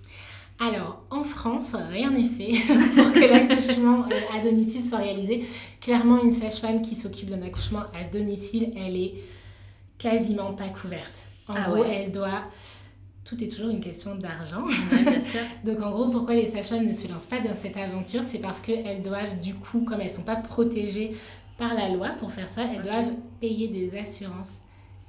[0.61, 5.45] Alors, en France, rien n'est fait pour que l'accouchement à domicile soit réalisé.
[5.81, 9.15] Clairement, une sage-femme qui s'occupe d'un accouchement à domicile, elle est
[9.99, 11.27] quasiment pas couverte.
[11.49, 12.45] En ah gros, elle doit.
[13.25, 14.65] Tout est toujours une question d'argent.
[14.91, 15.41] bien sûr.
[15.65, 18.61] Donc, en gros, pourquoi les sages-femmes ne se lancent pas dans cette aventure C'est parce
[18.61, 21.17] qu'elles doivent, du coup, comme elles ne sont pas protégées
[21.59, 24.59] par la loi pour faire ça, elles doivent payer des assurances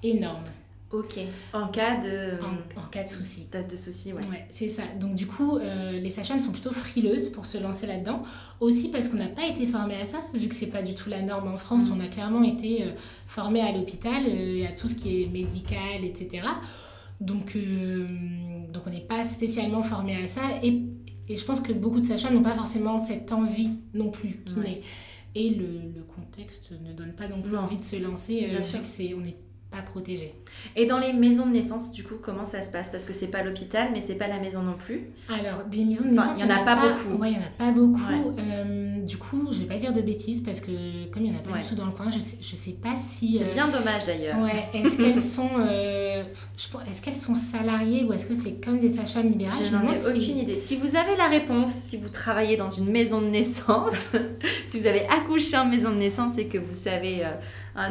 [0.02, 0.43] énormes.
[0.98, 1.20] Ok.
[1.54, 2.39] En cas de.
[2.78, 3.48] En, cas de souci.
[3.52, 4.26] Date de souci, ouais.
[4.30, 4.84] Ouais, c'est ça.
[5.00, 8.24] Donc, du coup, euh, les sages-femmes sont plutôt frileuses pour se lancer là-dedans.
[8.62, 11.10] Aussi parce qu'on n'a pas été formé à ça, vu que c'est pas du tout
[11.10, 11.89] la norme en France.
[11.89, 11.93] Mm.
[11.93, 12.91] On a clairement été euh,
[13.28, 16.48] formé à l'hôpital euh, et à tout ce qui est médical, etc.
[17.22, 17.58] Donc,
[18.74, 20.41] donc on n'est pas spécialement formé à ça.
[20.64, 20.82] Et,
[21.30, 24.60] et, je pense que beaucoup de sages-femmes n'ont pas forcément cette envie non plus qui
[24.60, 24.82] naît.
[25.34, 25.66] Et le,
[25.96, 28.48] le, contexte ne donne pas non plus envie de se lancer.
[28.50, 28.82] Bien sûr.
[28.82, 29.24] que c'est, on
[29.82, 30.34] protéger.
[30.76, 32.89] Et dans les maisons de naissance, du coup, comment ça se passe?
[32.89, 35.09] Parce que c'est pas l'hôpital, mais c'est pas la maison non plus.
[35.30, 37.21] Alors, des maisons de naissance, il y en a, pas, beaucoup.
[37.21, 38.36] Ouais, il y en a pas beaucoup.
[38.39, 40.71] Euh, du coup, je vais pas dire de bêtises parce que
[41.11, 42.71] comme il y en a pas du tout dans le coin, je sais, je sais
[42.71, 43.38] pas si.
[43.38, 44.39] C'est euh, bien dommage d'ailleurs.
[44.39, 44.63] Ouais.
[44.73, 46.23] Est-ce qu'elles sont, euh,
[46.89, 49.59] est-ce qu'elles sont salariées ou est-ce que c'est comme des sages-femmes libérales?
[49.63, 50.55] Je n'en ai aucune idée.
[50.55, 54.09] Si vous avez la réponse, si vous travaillez dans une maison de naissance,
[54.65, 57.23] si vous avez accouché en maison de naissance et que vous savez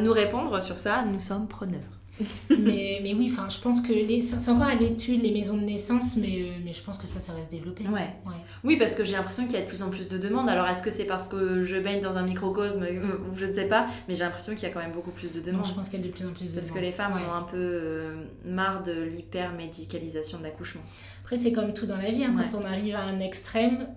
[0.00, 1.80] nous répondre sur ça, nous sommes preneurs.
[2.50, 5.62] mais, mais oui, enfin, je pense que les, c'est encore à l'étude les maisons de
[5.62, 7.84] naissance, mais, euh, mais je pense que ça, ça va se développer.
[7.88, 8.14] Ouais.
[8.62, 10.48] Oui, parce que j'ai l'impression qu'il y a de plus en plus de demandes.
[10.48, 13.66] Alors, est-ce que c'est parce que je baigne dans un microcosme euh, Je ne sais
[13.66, 15.66] pas, mais j'ai l'impression qu'il y a quand même beaucoup plus de demandes.
[15.66, 17.32] je pense qu'il y a de plus en plus de Parce que les femmes ont
[17.32, 20.82] un peu euh, marre de l'hyper-médicalisation de l'accouchement.
[21.24, 22.34] Après, c'est comme tout dans la vie, hein.
[22.36, 23.88] quand on arrive à un extrême,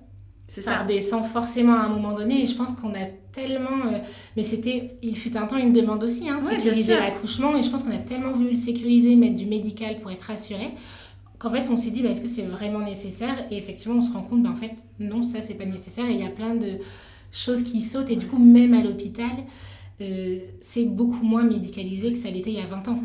[0.48, 4.00] ça, ça, redescend forcément à un moment donné et je pense qu'on a tellement euh,
[4.38, 7.84] mais c'était il fut un temps une demande aussi hein, sécuriser l'accouchement et je pense
[7.84, 10.72] qu'on a tellement voulu le sécuriser mettre du médical pour être assuré
[11.38, 13.45] qu'en fait on s'est dit bah, est-ce que c'est vraiment nécessaire?
[13.52, 16.14] Et effectivement on se rend compte bah, en fait non ça c'est pas nécessaire et
[16.14, 16.78] il y a plein de
[17.32, 19.32] choses qui sautent et du coup même à l'hôpital
[20.00, 23.00] euh, c'est beaucoup moins médicalisé que ça l'était il y a 20 ans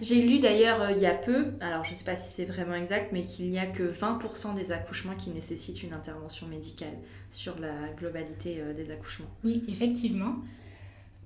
[0.00, 2.44] j'ai lu d'ailleurs euh, il y a peu, alors je ne sais pas si c'est
[2.44, 6.98] vraiment exact, mais qu'il n'y a que 20% des accouchements qui nécessitent une intervention médicale
[7.30, 9.30] sur la globalité euh, des accouchements.
[9.44, 10.36] Oui, effectivement.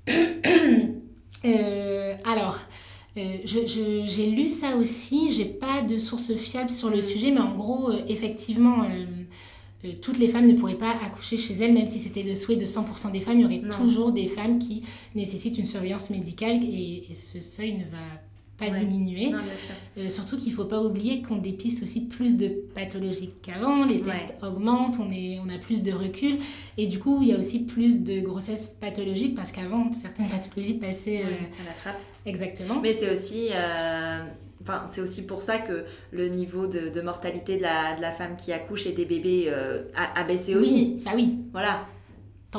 [1.44, 2.60] Euh, alors,
[3.16, 7.90] j'ai lu ça aussi, j'ai pas de source fiable sur le sujet, mais en gros,
[8.06, 8.86] effectivement,
[10.00, 12.64] toutes les femmes ne pourraient pas accoucher chez elles, même si c'était le souhait de
[12.64, 14.84] 100% des femmes, il y aurait toujours des femmes qui
[15.16, 18.06] nécessitent une surveillance médicale et, et ce seuil ne va
[18.70, 19.32] pas diminuer.
[19.98, 24.00] Euh, surtout qu'il ne faut pas oublier qu'on dépiste aussi plus de pathologies qu'avant, les
[24.00, 26.38] tests augmentent, on, est, on a plus de recul
[26.78, 30.74] et du coup il y a aussi plus de grossesses pathologiques parce qu'avant certaines pathologies
[30.74, 32.00] passaient euh, à la trappe.
[32.24, 32.80] Exactement.
[32.80, 33.48] Mais c'est aussi...
[33.52, 34.22] Euh,
[34.62, 38.12] enfin, c'est aussi pour ça que le niveau de, de mortalité de la, de la,
[38.12, 39.52] femme qui accouche et des bébés
[39.94, 41.02] a, a, baissé aussi.
[41.04, 41.38] Bah oui.
[41.52, 41.86] Voilà.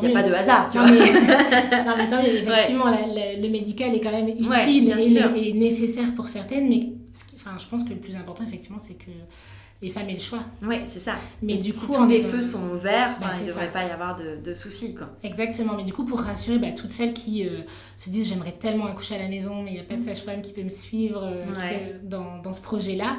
[0.02, 0.96] Il n'y a pas de hasard, tu non, vois.
[0.96, 1.00] Mais,
[1.86, 4.96] non, mais tant, effectivement, le médical est quand même utile
[5.36, 6.94] et, et, nécessaire pour certaines, mais
[7.36, 9.12] enfin, je pense que le plus important, effectivement, c'est que
[9.84, 10.44] les femmes aient le choix.
[10.62, 11.16] Oui, c'est ça.
[11.42, 13.90] Mais du si coup, tous les feux sont verts, bah, il ne devrait pas y
[13.90, 14.96] avoir de, de, soucis.
[14.96, 15.10] Quoi.
[15.24, 15.74] Exactement.
[15.76, 17.62] Mais du coup, pour rassurer bah, toutes celles qui euh,
[17.98, 20.06] se disent j'aimerais tellement accoucher à la maison, mais il n'y a pas de mm.
[20.06, 23.18] sage-femme qui peut me suivre euh, dans, dans, ce projet-là,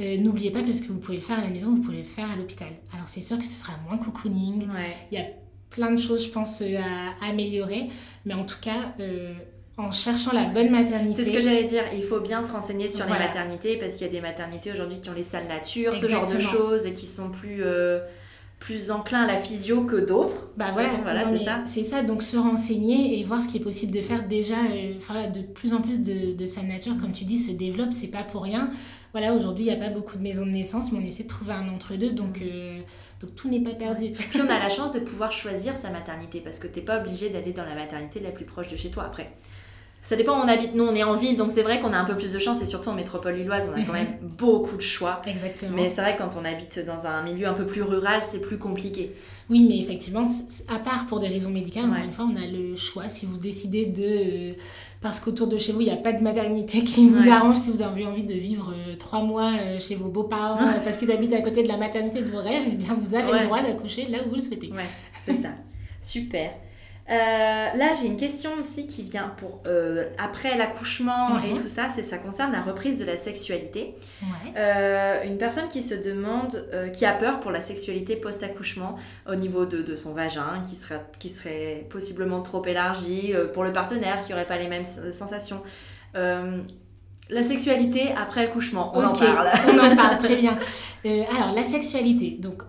[0.00, 2.04] euh, n'oubliez pas que ce que vous pouvez faire à la maison, vous pouvez le
[2.04, 2.68] faire à l'hôpital.
[2.92, 4.68] Alors, c'est sûr que ce sera moins cocooning.
[5.10, 5.26] Il y a
[5.74, 7.88] plein de choses, je pense, euh, à, améliorer.
[8.24, 9.32] Mais en tout cas, euh,
[9.76, 11.22] en cherchant la bonne maternité.
[11.22, 11.82] C'est ce que j'allais dire.
[11.94, 15.00] Il faut bien se renseigner sur les maternités parce qu'il y a des maternités aujourd'hui
[15.00, 17.62] qui ont les salles nature, ce genre de choses et qui sont plus.
[17.64, 18.00] Euh,
[18.64, 20.50] plus enclins à la physio que d'autres.
[20.56, 21.62] Bah voilà, voilà c'est ça.
[21.66, 24.56] C'est ça, donc se renseigner et voir ce qui est possible de faire déjà.
[24.96, 28.08] Enfin, de plus en plus de, de sa nature, comme tu dis, se développe, c'est
[28.08, 28.70] pas pour rien
[29.14, 31.28] voilà, aujourd'hui, il n'y a pas beaucoup de maisons de naissance, mais on essaie de
[31.28, 32.80] trouver un entre-deux, donc, euh,
[33.20, 34.10] donc tout n'est pas perdu.
[34.10, 36.98] Puis on a la chance de pouvoir choisir sa maternité, parce que tu n'es pas
[36.98, 39.26] obligé d'aller dans la maternité la plus proche de chez toi après.
[40.06, 40.74] Ça dépend où on habite.
[40.74, 42.60] Nous, on est en ville, donc c'est vrai qu'on a un peu plus de chance,
[42.62, 43.98] et surtout en métropole lilloise, on a quand Mhm.
[43.98, 45.22] même beaucoup de choix.
[45.26, 45.72] Exactement.
[45.76, 48.58] Mais c'est vrai, quand on habite dans un milieu un peu plus rural, c'est plus
[48.58, 49.12] compliqué.
[49.48, 50.26] Oui, mais effectivement,
[50.68, 52.04] à part pour des raisons médicales, encore Ouais.
[52.04, 53.08] une fois, on a le choix.
[53.08, 54.02] Si vous décidez de.
[54.04, 54.52] euh,
[55.00, 57.30] parce qu'autour de chez vous, il n'y a pas de maternité qui vous Ouais.
[57.30, 60.96] arrange, si vous avez envie de vivre euh, trois mois euh, chez vos beaux-parents parce
[60.98, 63.40] qu'ils habitent à côté de la maternité de vos rêves, eh bien, vous avez Ouais.
[63.40, 64.70] le droit d'accoucher là où vous le souhaitez.
[64.70, 64.84] Ouais,
[65.26, 65.48] c'est ça.
[66.00, 66.50] Super.
[67.10, 71.60] Euh, là, j'ai une question aussi qui vient pour euh, après l'accouchement et Mhm.
[71.60, 73.94] tout ça, c'est ça concerne la reprise de la sexualité.
[74.22, 74.52] Ouais.
[74.56, 78.96] Euh, une personne qui se demande, qui a peur pour la sexualité post-accouchement
[79.28, 83.72] au niveau de, de son vagin, qui serait, qui serait possiblement trop élargi, pour le
[83.72, 85.62] partenaire qui n'aurait pas les mêmes sensations.
[87.30, 89.48] La sexualité après accouchement, on en parle.
[89.68, 90.58] On en parle, très bien.
[91.06, 92.36] Euh, alors, la sexualité.
[92.38, 92.62] Donc,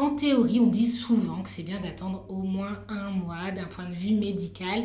[0.00, 3.88] en théorie, on dit souvent que c'est bien d'attendre au moins un mois d'un point
[3.88, 4.84] de vue médical.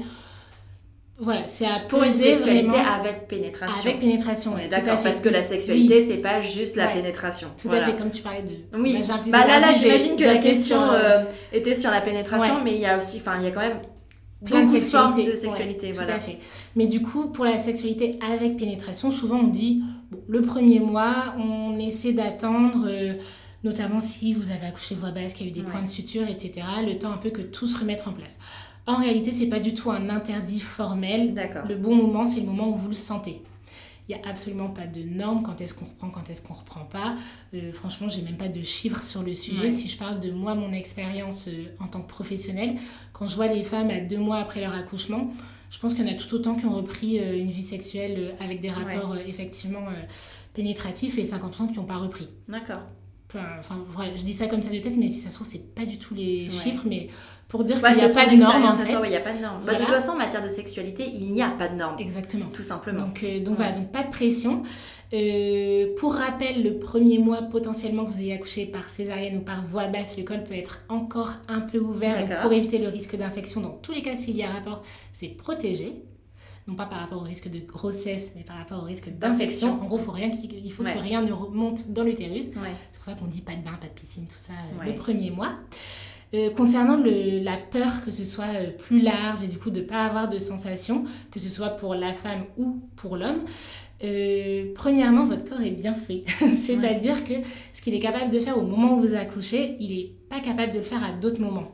[1.18, 3.90] Voilà, c'est à Pour une poser sexualité vraiment avec pénétration.
[3.90, 4.52] avec pénétration.
[4.56, 6.94] On est d'accord, parce que la Oui, sexualité, c'est pas juste la Ouais.
[6.96, 7.48] pénétration.
[7.58, 7.86] Tout Voilà.
[7.86, 8.78] à fait, comme tu parlais de.
[8.78, 12.56] Oui, plus bah là, là j'imagine que la question sur, euh, était sur la pénétration,
[12.56, 12.62] Ouais.
[12.66, 13.80] mais il y a aussi, enfin, il y a quand même
[14.44, 15.24] plein de sexualité.
[15.32, 15.88] de sexualité.
[15.88, 16.14] Ouais, voilà.
[16.16, 16.38] Tout à fait.
[16.76, 21.34] Mais du coup, pour la sexualité avec pénétration, souvent on dit bon, le premier mois,
[21.40, 23.14] on essaie d'attendre, euh,
[23.66, 25.70] notamment si vous avez accouché voix basse, qu'il y a eu des Ouais.
[25.72, 28.40] points de suture, etc., le temps un peu que tout se remette en place.
[28.88, 31.34] En réalité, c'est pas du tout un interdit formel.
[31.34, 31.66] D'accord.
[31.68, 33.42] Le bon moment, c'est le moment où vous le sentez.
[34.08, 36.86] Il n'y a absolument pas de normes quand est-ce qu'on reprend, quand est-ce qu'on reprend
[36.86, 37.16] pas.
[37.56, 39.62] Euh, franchement, j'ai même pas de chiffres sur le sujet.
[39.64, 39.70] Ouais.
[39.72, 42.76] Si je parle de moi, mon expérience euh, en tant que professionnelle,
[43.14, 45.32] quand je vois les femmes à deux mois après leur accouchement,
[45.72, 48.16] je pense qu'il y en a tout autant qui ont repris euh, une vie sexuelle
[48.20, 49.86] euh, avec des rapports effectivement
[50.54, 52.28] pénétratifs et 50% qui n'ont pas repris.
[52.48, 52.82] D'accord.
[53.60, 55.74] Enfin, voilà, je dis ça comme ça de tête, mais si ça se trouve, c'est
[55.76, 56.50] pas du tout les Ouais.
[56.50, 57.08] chiffres, mais
[57.48, 58.92] pour dire Ouais, qu'il n'y a c'est pas de normes en fait.
[59.04, 59.62] Il n'y a pas de normes.
[59.66, 61.96] Bah, de toute façon, en matière de sexualité, il n'y a pas de normes.
[62.00, 62.46] Exactement.
[62.54, 63.02] Tout simplement.
[63.06, 64.64] Donc, euh, donc voilà, donc pas de pression.
[65.14, 69.64] Euh, pour rappel, le premier mois potentiellement que vous ayez accouché par césarienne ou par
[69.66, 72.28] voie basse, le col peut être encore un peu ouvert.
[72.28, 74.84] Donc, pour éviter le risque d'infection, dans tous les cas, s'il y a rapport,
[75.14, 75.94] c'est protégé.
[76.68, 79.80] Non pas par rapport au risque de grossesse, mais par rapport au risque d'infection.
[79.82, 80.32] En gros, faut rien
[80.64, 80.94] il faut Ouais.
[80.94, 82.46] que rien ne remonte dans l'utérus.
[82.48, 82.54] Ouais.
[82.92, 84.96] C'est pour ça qu'on dit pas de bain, pas de piscine, tout ça euh, le
[84.96, 85.54] premier mois.
[86.34, 89.82] Euh, concernant le- la peur que ce soit euh, plus large et du coup de
[89.82, 93.44] ne pas avoir de sensation, que ce soit pour la femme ou pour l'homme,
[94.04, 96.24] euh, premièrement, votre corps est bien fait.
[96.54, 97.34] C'est-à-dire que
[97.74, 100.74] ce qu'il est capable de faire au moment où vous accouchez, il n'est pas capable
[100.74, 101.72] de le faire à d'autres moments.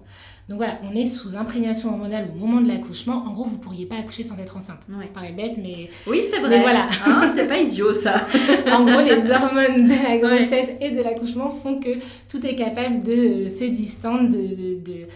[0.52, 3.24] Donc voilà, on est sous imprégnation hormonale au moment de l'accouchement.
[3.26, 4.80] En gros, vous ne pourriez pas accoucher sans être enceinte.
[4.90, 5.06] Ouais.
[5.06, 6.50] Ça paraît bête, mais Oui, c'est vrai.
[6.50, 6.90] Mais voilà.
[7.06, 8.16] Hein, c'est pas idiot ça.
[8.74, 11.92] en gros, les hormones de la grossesse et de l'accouchement font que
[12.30, 15.08] tout est capable de euh, se distendre, de, de, de,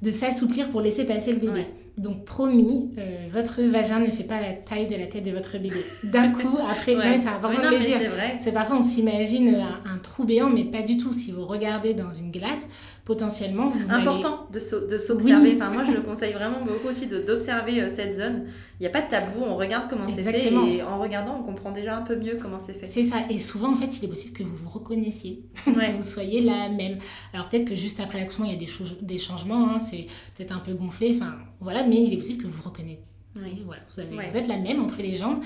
[0.00, 1.52] de s'assouplir pour laisser passer le bébé.
[1.60, 1.68] Ouais.
[1.98, 5.52] Donc, promis, euh, votre vagin ne fait pas la taille de la tête de votre
[5.58, 5.84] bébé.
[6.02, 7.04] D'un coup, après, Ouais.
[7.04, 7.98] non, mais c'est important non, de le dire.
[8.40, 11.12] c'est parfois, on s'imagine un, un trou béant, mais pas du tout.
[11.12, 12.68] Si vous regardez dans une glace,
[13.04, 15.50] potentiellement, vous allez- Important de s'o- de s'observer.
[15.50, 15.54] Oui.
[15.56, 18.44] Enfin, moi, je le conseille vraiment beaucoup aussi de- d'observer euh, cette zone.
[18.80, 21.42] Il n'y a pas de tabou, on regarde comment c'est fait et en regardant, on
[21.42, 22.86] comprend déjà un peu mieux comment c'est fait.
[22.86, 23.16] C'est ça.
[23.30, 25.92] Et souvent, en fait, il est possible que vous vous reconnaissiez, Ouais.
[25.92, 26.98] que vous soyez la même.
[27.32, 28.68] Alors peut-être que juste après l'accouchement, il y a des,
[29.02, 32.48] des changements, hein, c'est peut-être un peu gonflé, enfin voilà, mais il est possible que
[32.48, 33.02] vous vous reconnaissiez.
[33.36, 33.62] Oui.
[33.66, 34.28] Voilà, vous, avez, Ouais.
[34.30, 35.40] vous êtes la même entre les jambes.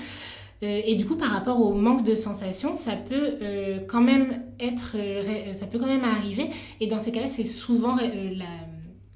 [0.61, 4.43] Euh, et du coup, par rapport au manque de sensation, ça peut euh, quand même
[4.59, 6.49] être, euh, ça peut quand même arriver.
[6.81, 8.45] Et dans ces cas-là, c'est souvent la,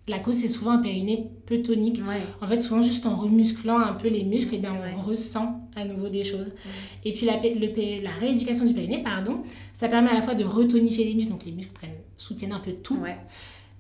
[0.08, 1.98] la cause, c'est souvent un périnée peu tonique.
[2.08, 2.22] Ouais.
[2.42, 5.12] En fait, souvent juste en remusclant un peu les muscles, et bien C'est on vrai.
[5.12, 6.54] ressent à nouveau des choses.
[7.04, 11.04] Et puis la, le rééducation du périnée, pardon, ça permet à la fois de retonifier
[11.06, 13.18] les muscles, donc les muscles prennent, soutiennent un peu tout, Ouais.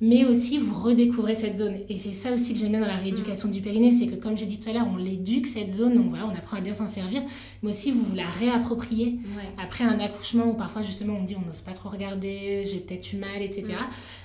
[0.06, 1.76] Mais aussi vous redécouvrez cette zone.
[1.88, 4.38] Et c'est ça aussi que j'aime bien dans la rééducation du périnée, c'est que comme
[4.38, 6.74] j'ai dit tout à l'heure, on l'éduque cette zone, donc voilà, on apprend à bien
[6.74, 7.22] s'en servir,
[7.62, 9.06] mais aussi vous vous la réappropriez
[9.38, 9.43] Ouais.
[9.64, 13.14] après un accouchement où parfois justement on dit on n'ose pas trop regarder, j'ai peut-être
[13.14, 13.64] eu mal, etc.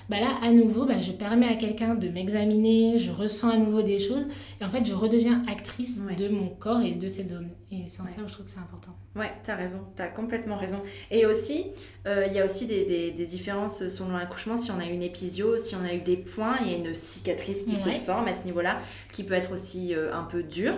[0.09, 3.81] Bah là, à nouveau, bah, je permets à quelqu'un de m'examiner, je ressens à nouveau
[3.81, 4.25] des choses,
[4.59, 6.15] et en fait je redeviens actrice Ouais.
[6.15, 7.47] de mon corps et de cette zone.
[7.71, 8.09] Et c'est en Ouais.
[8.09, 8.95] ça où je trouve que c'est important.
[9.15, 10.81] Ouais, t'as raison, t'as complètement raison.
[11.11, 11.65] Et aussi,
[12.07, 14.57] euh, il y a aussi des, des- des différences selon l'accouchement.
[14.57, 16.95] Si on a une épisio, si on a eu des points, il y a une
[16.95, 17.95] cicatrice qui Ouais.
[17.95, 18.79] se forme à ce niveau-là,
[19.11, 20.73] qui peut être aussi euh, un peu dure.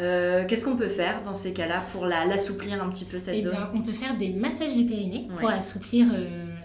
[0.00, 3.34] Euh, Qu'est-ce qu'on peut faire dans ces cas-là pour la- l'assouplir un petit peu cette
[3.36, 6.06] Eh zone bien, on peut faire des massages du périnée pour assouplir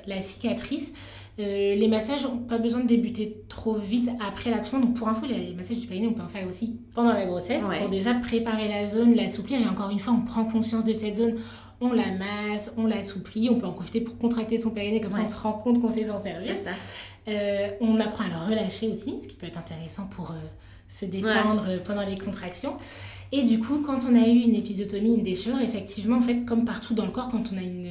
[0.08, 0.94] la cicatrice.
[1.38, 4.80] Euh, les massages n'ont pas besoin de débuter trop vite après l'accouchement.
[4.80, 7.64] Donc, pour info, les massages du périnée, on peut en faire aussi pendant la grossesse
[7.64, 7.80] Ouais.
[7.80, 9.60] pour déjà préparer la zone, l'assouplir.
[9.62, 11.36] Et encore une fois, on prend conscience de cette zone,
[11.82, 13.50] on la masse, on l'assouplit.
[13.50, 15.90] On peut en profiter pour contracter son périnée, comme ça on se rend compte qu'on
[15.90, 16.56] sait s'en servir.
[17.82, 20.34] On apprend à le relâcher aussi, ce qui peut être intéressant pour
[20.88, 22.74] se détendre pendant les contractions.
[23.32, 26.64] Et du coup, quand on a eu une épisiotomie, une déchirure, effectivement, en fait, comme
[26.64, 27.90] partout dans le corps, quand on a une,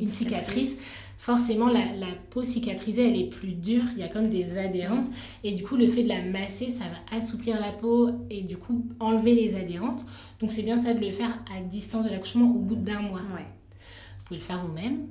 [0.00, 0.80] une cicatrice,
[1.18, 1.82] forcément la,
[2.30, 5.10] peau cicatrisée elle est plus dure, il y a comme des adhérences
[5.44, 8.56] et du coup le fait de la masser ça va assouplir la peau et du
[8.56, 10.06] coup enlever les adhérences.
[10.40, 13.20] Donc c'est bien ça de le faire à distance de l'accouchement au bout d'un mois.
[13.20, 15.06] Vous pouvez le faire vous-même,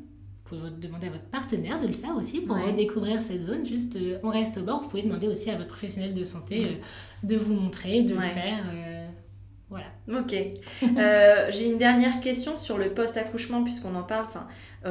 [0.49, 3.65] vous pouvez demander à votre partenaire de le faire aussi pour découvrir cette zone.
[3.65, 4.81] Juste, euh, on reste au bord.
[4.81, 8.21] Vous pouvez demander aussi à votre professionnel de santé euh, de vous montrer, de le
[8.21, 8.63] faire.
[8.73, 9.07] Euh,
[9.69, 9.87] voilà.
[10.07, 10.31] Ok.
[11.51, 14.25] J'ai une dernière question sur le post-accouchement, puisqu'on en parle.
[14.25, 14.47] Enfin,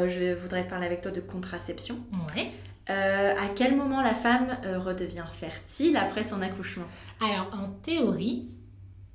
[0.07, 1.99] je voudrais te parler avec toi de contraception.
[2.37, 2.51] Ouais.
[2.89, 6.87] à quel moment la femme redevient fertile après son accouchement?
[7.21, 8.49] Alors, en théorie,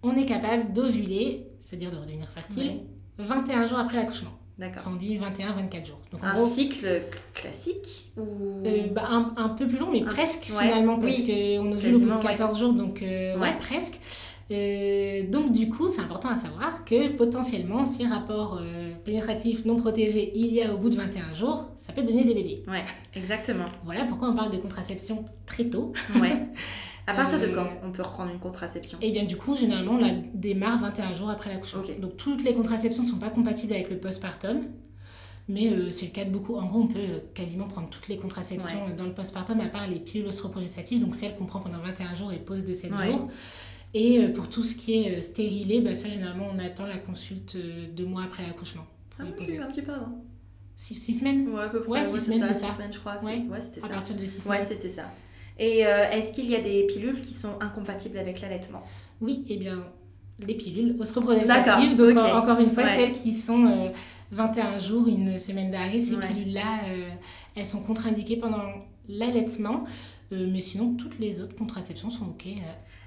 [0.03, 2.81] on est capable d'ovuler, c'est-à-dire de redevenir fertile,
[3.17, 4.31] 21 jours après l'accouchement.
[4.57, 4.83] D'accord.
[4.91, 5.99] on dit 21-24 jours.
[6.11, 7.01] Donc, un cycle
[7.33, 8.61] classique ou...
[8.63, 12.17] Euh, bah, un, un, peu plus long, mais presque finalement, parce qu'on ovule au bout
[12.19, 13.57] de 14 jours, donc euh, ouais.
[13.59, 13.99] presque.
[14.51, 18.61] Euh, donc du coup, c'est important à savoir que potentiellement, si rapport
[19.05, 22.33] pénétratif non protégé il y a au bout de 21 jours, ça peut donner des
[22.33, 22.63] bébés.
[22.67, 22.83] Ouais,
[23.15, 23.65] exactement.
[23.83, 25.93] Voilà pourquoi on parle de contraception très tôt.
[26.19, 26.33] Ouais.
[27.07, 28.97] À partir de euh, quand on peut reprendre une contraception?
[29.01, 31.81] Eh bien, du coup, généralement, on la démarre 21 jours après l'accouchement.
[31.99, 34.65] Donc, toutes les contraceptions ne sont pas compatibles avec le postpartum.
[35.47, 36.55] Mais euh, c'est le cas de beaucoup.
[36.55, 39.87] En gros, on peut euh, quasiment prendre toutes les contraceptions dans le postpartum, à part
[39.87, 43.27] les pilules ostroprogestatives, donc celles qu'on prend pendant 21 jours et pause de 7 jours.
[43.93, 47.57] Et pour tout ce qui est stérilé, bah, ça, généralement, on attend la consulte
[47.95, 48.85] deux mois après l'accouchement.
[49.19, 50.23] Ah oui, un petit peu avant.
[50.75, 51.47] Six, semaines?
[51.49, 52.01] Ouais, à peu près.
[52.01, 52.67] Ouais, six semaines, c'est ça.
[52.67, 53.23] Six semaines, je crois.
[53.23, 53.87] Ouais, c'était ça.
[53.87, 54.59] À partir de six semaines.
[54.59, 55.03] Ouais, c'était ça.
[55.59, 58.83] Et euh, est-ce qu'il y a des pilules qui sont incompatibles avec l'allaitement?
[59.21, 59.83] Oui, et eh bien,
[60.39, 63.91] les pilules ostroprogestatives, donc encore une fois, celles qui sont
[64.31, 67.09] 21 euh, jours, une semaine d'arrêt, ces pilules-là, euh,
[67.55, 68.63] elles sont contre-indiquées pendant
[69.07, 69.83] l'allaitement,
[70.31, 72.47] mais sinon, toutes les autres contraceptions sont OK.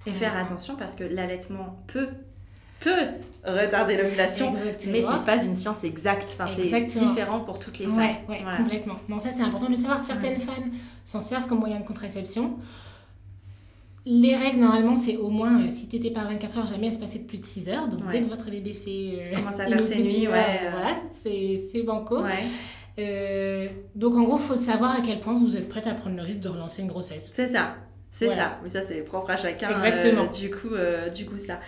[0.07, 2.09] Et faire attention parce que l'allaitement peut
[2.81, 3.07] peut
[3.47, 4.53] retarder l'ovulation,
[4.89, 6.37] mais ce n'est pas une science exacte.
[6.39, 8.17] Enfin, c'est différent pour toutes les femmes.
[8.29, 8.97] Oui, complètement.
[9.09, 10.05] Non, ça c'est important de le savoir.
[10.05, 10.71] Certaines femmes
[11.05, 12.59] s'en servent comme moyen de contraception.
[14.07, 16.91] Les règles, normalement, c'est au moins, euh, si tu étais pas 24 heures, jamais à
[16.91, 17.89] se passer de plus de 6 heures.
[17.89, 19.33] Donc, dès que votre bébé fait.
[19.33, 20.61] Euh, Commence à faire ses nuits, ouais.
[20.71, 22.19] Voilà, c'est banco.
[22.99, 26.17] Euh, donc, en gros, il faut savoir à quel point vous êtes prête à prendre
[26.17, 27.33] le risque de relancer une grossesse.
[27.35, 27.77] C'est ça.
[28.15, 28.59] C'est ça.
[28.63, 29.71] Mais ça, c'est propre à chacun.
[29.71, 30.27] Exactement.
[30.27, 30.71] du, coup,
[31.15, 31.61] du coup, ça.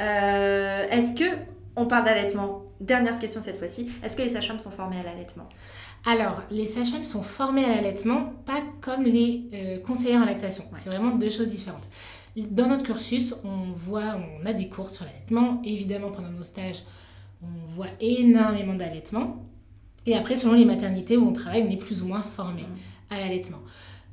[0.00, 1.36] Euh, est-ce que,
[1.74, 5.48] on parle d'allaitement, dernière question cette fois-ci, est-ce que les sages-femmes sont formées à l'allaitement?
[6.04, 10.64] Alors, les sages-femmes sont formées à l'allaitement, pas comme les euh, conseillères en lactation.
[10.72, 11.88] C'est vraiment deux choses différentes.
[12.36, 15.60] Dans notre cursus, on voit, on a des cours sur l'allaitement.
[15.64, 16.82] Évidemment, pendant nos stages,
[17.42, 19.42] on voit énormément d'allaitement.
[20.04, 23.14] Et après, selon les maternités où on travaille, on est plus ou moins formé mmh.
[23.14, 23.58] à l'allaitement.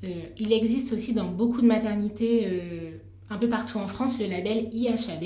[0.04, 2.47] Euh, il existe aussi dans beaucoup de maternités
[3.34, 5.24] un peu partout en France le label IHAB.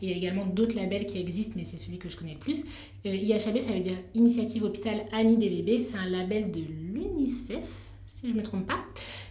[0.00, 2.38] Il y a également d'autres labels qui existent, mais c'est celui que je connais le
[2.38, 2.64] plus.
[3.06, 5.78] Euh, IHAB, ça veut dire Initiative Hôpital Ami des bébés.
[5.78, 8.80] C'est un label de l'UNICEF, si je ne me trompe pas,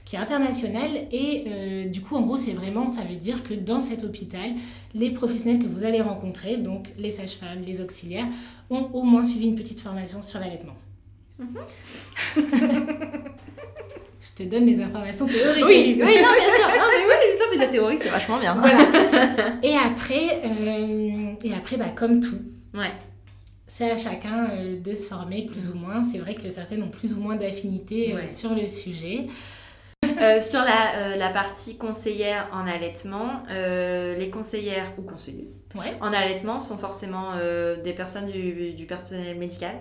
[0.05, 1.07] qui est international.
[1.11, 4.51] Et euh, du coup, en gros, c'est vraiment, ça veut dire que dans cet hôpital,
[4.93, 8.27] les professionnels que vous allez rencontrer, donc les sages-femmes, les auxiliaires,
[8.69, 10.75] ont au moins suivi une petite formation sur l'allaitement.
[11.39, 11.57] Mhm.
[14.21, 15.65] Je te donne les informations théoriques.
[15.65, 16.67] Oui, oui, non, bien sûr.
[16.67, 18.61] Non, mais oui, mais la théorie, c'est vachement bien.
[19.63, 22.39] et après, euh, et après bah, comme tout.
[22.73, 22.91] Ouais.
[23.65, 26.03] C'est à chacun euh, de se former plus ou moins.
[26.03, 29.27] C'est vrai que certaines ont plus ou moins d'affinité euh, sur le sujet.
[30.41, 37.33] sur la, la, partie conseillère en allaitement, les conseillères ou conseillers en allaitement sont forcément
[37.35, 39.75] euh, des personnes du, du personnel médical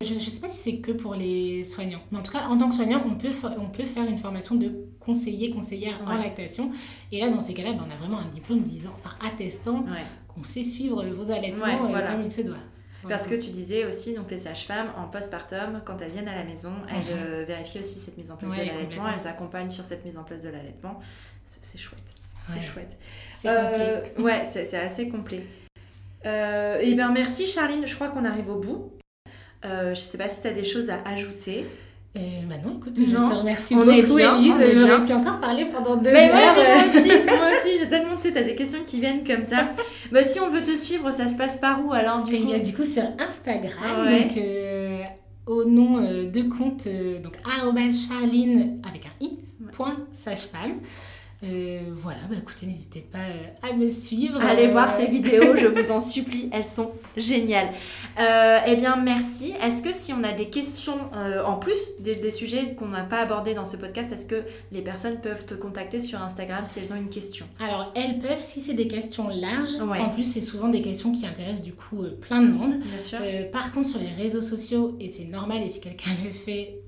[0.00, 2.56] Je ne sais pas si c'est que pour les soignants, mais en tout cas, en
[2.56, 4.70] tant que soignant, on peut, on peut faire une formation de
[5.00, 6.70] conseiller, conseillère en lactation.
[7.10, 9.84] Et là, dans ces cas-là, ben, on a vraiment un diplôme disant, enfin, attestant
[10.28, 12.56] qu'on sait suivre vos allaitements euh, comme il se doit.
[13.08, 16.44] Parce que tu disais aussi, donc les sages-femmes en postpartum, quand elles viennent à la
[16.44, 17.22] maison, elles mhm.
[17.24, 20.22] euh, vérifient aussi cette mise en place de l'allaitement, elles accompagnent sur cette mise en
[20.22, 21.00] place de l'allaitement.
[21.46, 22.14] C'est chouette.
[22.44, 22.96] C'est chouette.
[23.44, 25.42] Euh, ouais, c'est assez complet.
[26.26, 28.92] Euh, et bien merci Charline, je crois qu'on arrive au bout.
[29.64, 31.64] Euh, je sais pas si tu as des choses à ajouter.
[32.14, 34.54] Euh, bah non, écoute, je te remercie on beaucoup, est bien, Elise.
[34.74, 36.56] J'aurais pu encore parler pendant deux Mais heures.
[36.56, 39.44] Ouais, moi aussi, moi aussi, j'ai tellement, tu sais, t'as des questions qui viennent comme
[39.44, 39.70] ça.
[40.10, 42.58] bah, si on veut te suivre, ça se passe par où alors du coup bien,
[42.58, 44.44] du coup, sur Instagram, donc
[45.46, 46.86] au nom de compte,
[47.22, 47.38] donc
[48.08, 49.38] charline avec un i,
[49.72, 50.80] point sage-femme.
[51.44, 54.40] Euh, voilà, bah écoutez, n'hésitez pas euh, à me suivre.
[54.40, 57.68] Allez Euh, voir ces vidéos, je vous en supplie, elles sont géniales.
[58.20, 59.52] Euh, eh bien, merci.
[59.60, 60.94] Est-ce que si on a des questions
[61.44, 64.82] en plus des, des sujets qu'on n'a pas abordés dans ce podcast, est-ce que les
[64.82, 67.46] personnes peuvent te contacter sur Instagram si elles ont une question?
[67.58, 69.98] Alors, elles peuvent, si c'est des questions larges, Ouais.
[69.98, 72.74] en plus, c'est souvent des questions qui intéressent du coup plein de monde.
[72.78, 73.18] Bien sûr.
[73.52, 76.81] Par contre, sur les réseaux sociaux, et c'est normal, et si quelqu'un le fait,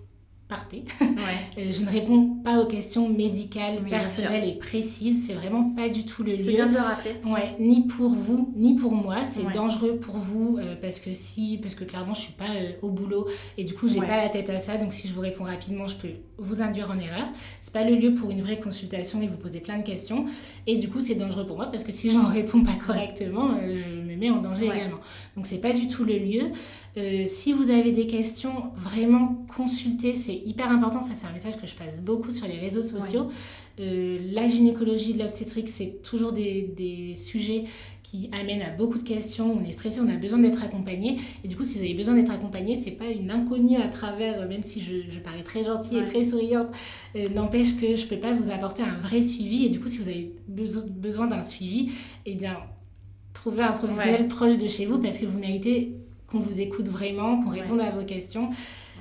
[0.55, 0.85] partez.
[1.01, 1.07] Ouais.
[1.59, 5.25] Euh, je ne réponds pas aux questions médicales, Oui, personnelles et précises.
[5.27, 6.57] C'est vraiment pas du tout le C'est lieu.
[6.57, 7.13] bien de le rappeler.
[7.27, 9.25] Ouais, ni pour vous, ni pour moi.
[9.25, 9.53] C'est Ouais.
[9.53, 12.91] dangereux pour vous euh, parce que si, parce que clairement, je suis pas euh, au
[12.91, 14.77] boulot et du coup, j'ai pas la tête à ça.
[14.77, 17.29] Donc, si je vous réponds rapidement, je peux vous induire en erreur.
[17.61, 20.25] C'est pas le lieu pour une vraie consultation et vous poser plein de questions.
[20.67, 23.77] Et du coup, c'est dangereux pour moi parce que si j'en réponds pas correctement, euh,
[23.85, 24.99] je me mets en danger également.
[25.37, 26.43] Donc, c'est pas du tout le lieu.
[26.97, 30.15] Euh, si vous avez des questions, vraiment consultez.
[30.15, 31.03] C'est hyper important.
[31.03, 33.29] Ça, c'est un message que je passe beaucoup sur les réseaux sociaux.
[33.81, 37.65] Euh, la gynécologie, l'obstétrique, c'est toujours des, des sujets
[38.05, 39.53] qui amènent à beaucoup de questions.
[39.61, 41.19] On est stressé, on a besoin d'être accompagné.
[41.43, 44.43] Et du coup, si vous avez besoin d'être accompagné, c'est pas une inconnue à travers,
[44.43, 46.05] euh, même si je, je parais très gentille Ouais.
[46.05, 46.69] et très souriante,
[47.17, 49.65] euh, n'empêche que je peux pas vous apporter un vrai suivi.
[49.67, 51.91] Et du coup, si vous avez beso- besoin d'un suivi,
[52.27, 52.57] eh bien,
[53.51, 55.93] trouvez un professionnel proche de chez vous parce que vous méritez
[56.31, 57.61] qu'on vous écoute vraiment, qu'on Ouais.
[57.61, 58.49] réponde à vos questions.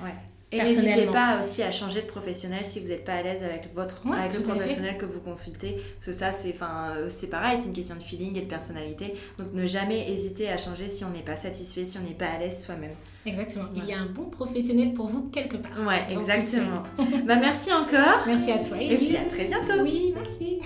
[0.02, 0.10] Ouais.
[0.52, 3.74] Et n'hésitez pas aussi à changer de professionnel si vous n'êtes pas à l'aise avec,
[3.74, 5.76] votre, Ouais, avec le professionnel que vous consultez.
[5.96, 8.46] Parce que ça, c'est enfin, euh, c'est pareil, c'est une question de feeling et de
[8.46, 9.14] personnalité.
[9.38, 12.26] Donc ne jamais hésiter à changer si on n'est pas satisfait, si on n'est pas
[12.26, 12.92] à l'aise soi-même.
[13.26, 13.64] Exactement.
[13.74, 15.72] Il y a un bon professionnel pour vous quelque part.
[15.88, 16.84] Ouais, exactement.
[17.26, 18.22] bah, merci encore.
[18.26, 18.76] Merci à toi.
[18.80, 19.16] Et puis Élise.
[19.16, 19.82] à très bientôt.
[19.82, 20.58] Oui, merci.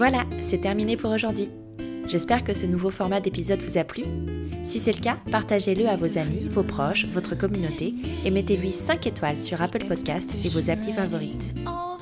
[0.00, 1.50] Voilà, c'est terminé pour aujourd'hui.
[2.08, 4.04] J'espère que ce nouveau format d'épisode vous a plu.
[4.64, 7.92] Si c'est le cas, partagez-le à vos amis, vos proches, votre communauté
[8.24, 11.52] et mettez-lui 5 étoiles sur Apple Podcast et vos applis favorites.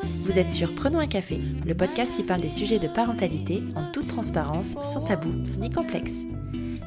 [0.04, 3.90] Vous êtes sur Prenons un café, le podcast qui parle des sujets de parentalité en
[3.90, 6.22] toute transparence, sans tabou ni complexe.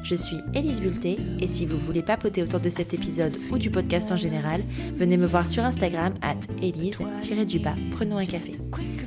[0.02, 3.70] Je suis Élise Bulté et si vous voulez papoter autour de cet épisode ou du
[3.70, 4.60] podcast en général,
[4.96, 8.52] venez me voir sur Instagram at Élise-du-bas Prenons un café.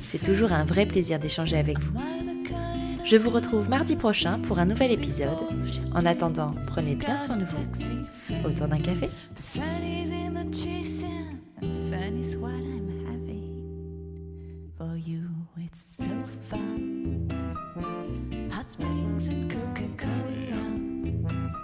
[0.02, 1.92] C'est toujours un vrai plaisir d'échanger avec vous.
[3.04, 5.38] Je vous retrouve mardi prochain pour un nouvel épisode.
[5.94, 8.48] En attendant, prenez bien soin de vous.
[8.48, 9.08] Autour d'un café.
[15.76, 16.04] It's so
[16.48, 17.28] fun.
[18.50, 20.35] Hot springs and Coca Cola.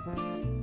[0.05, 0.62] Bye.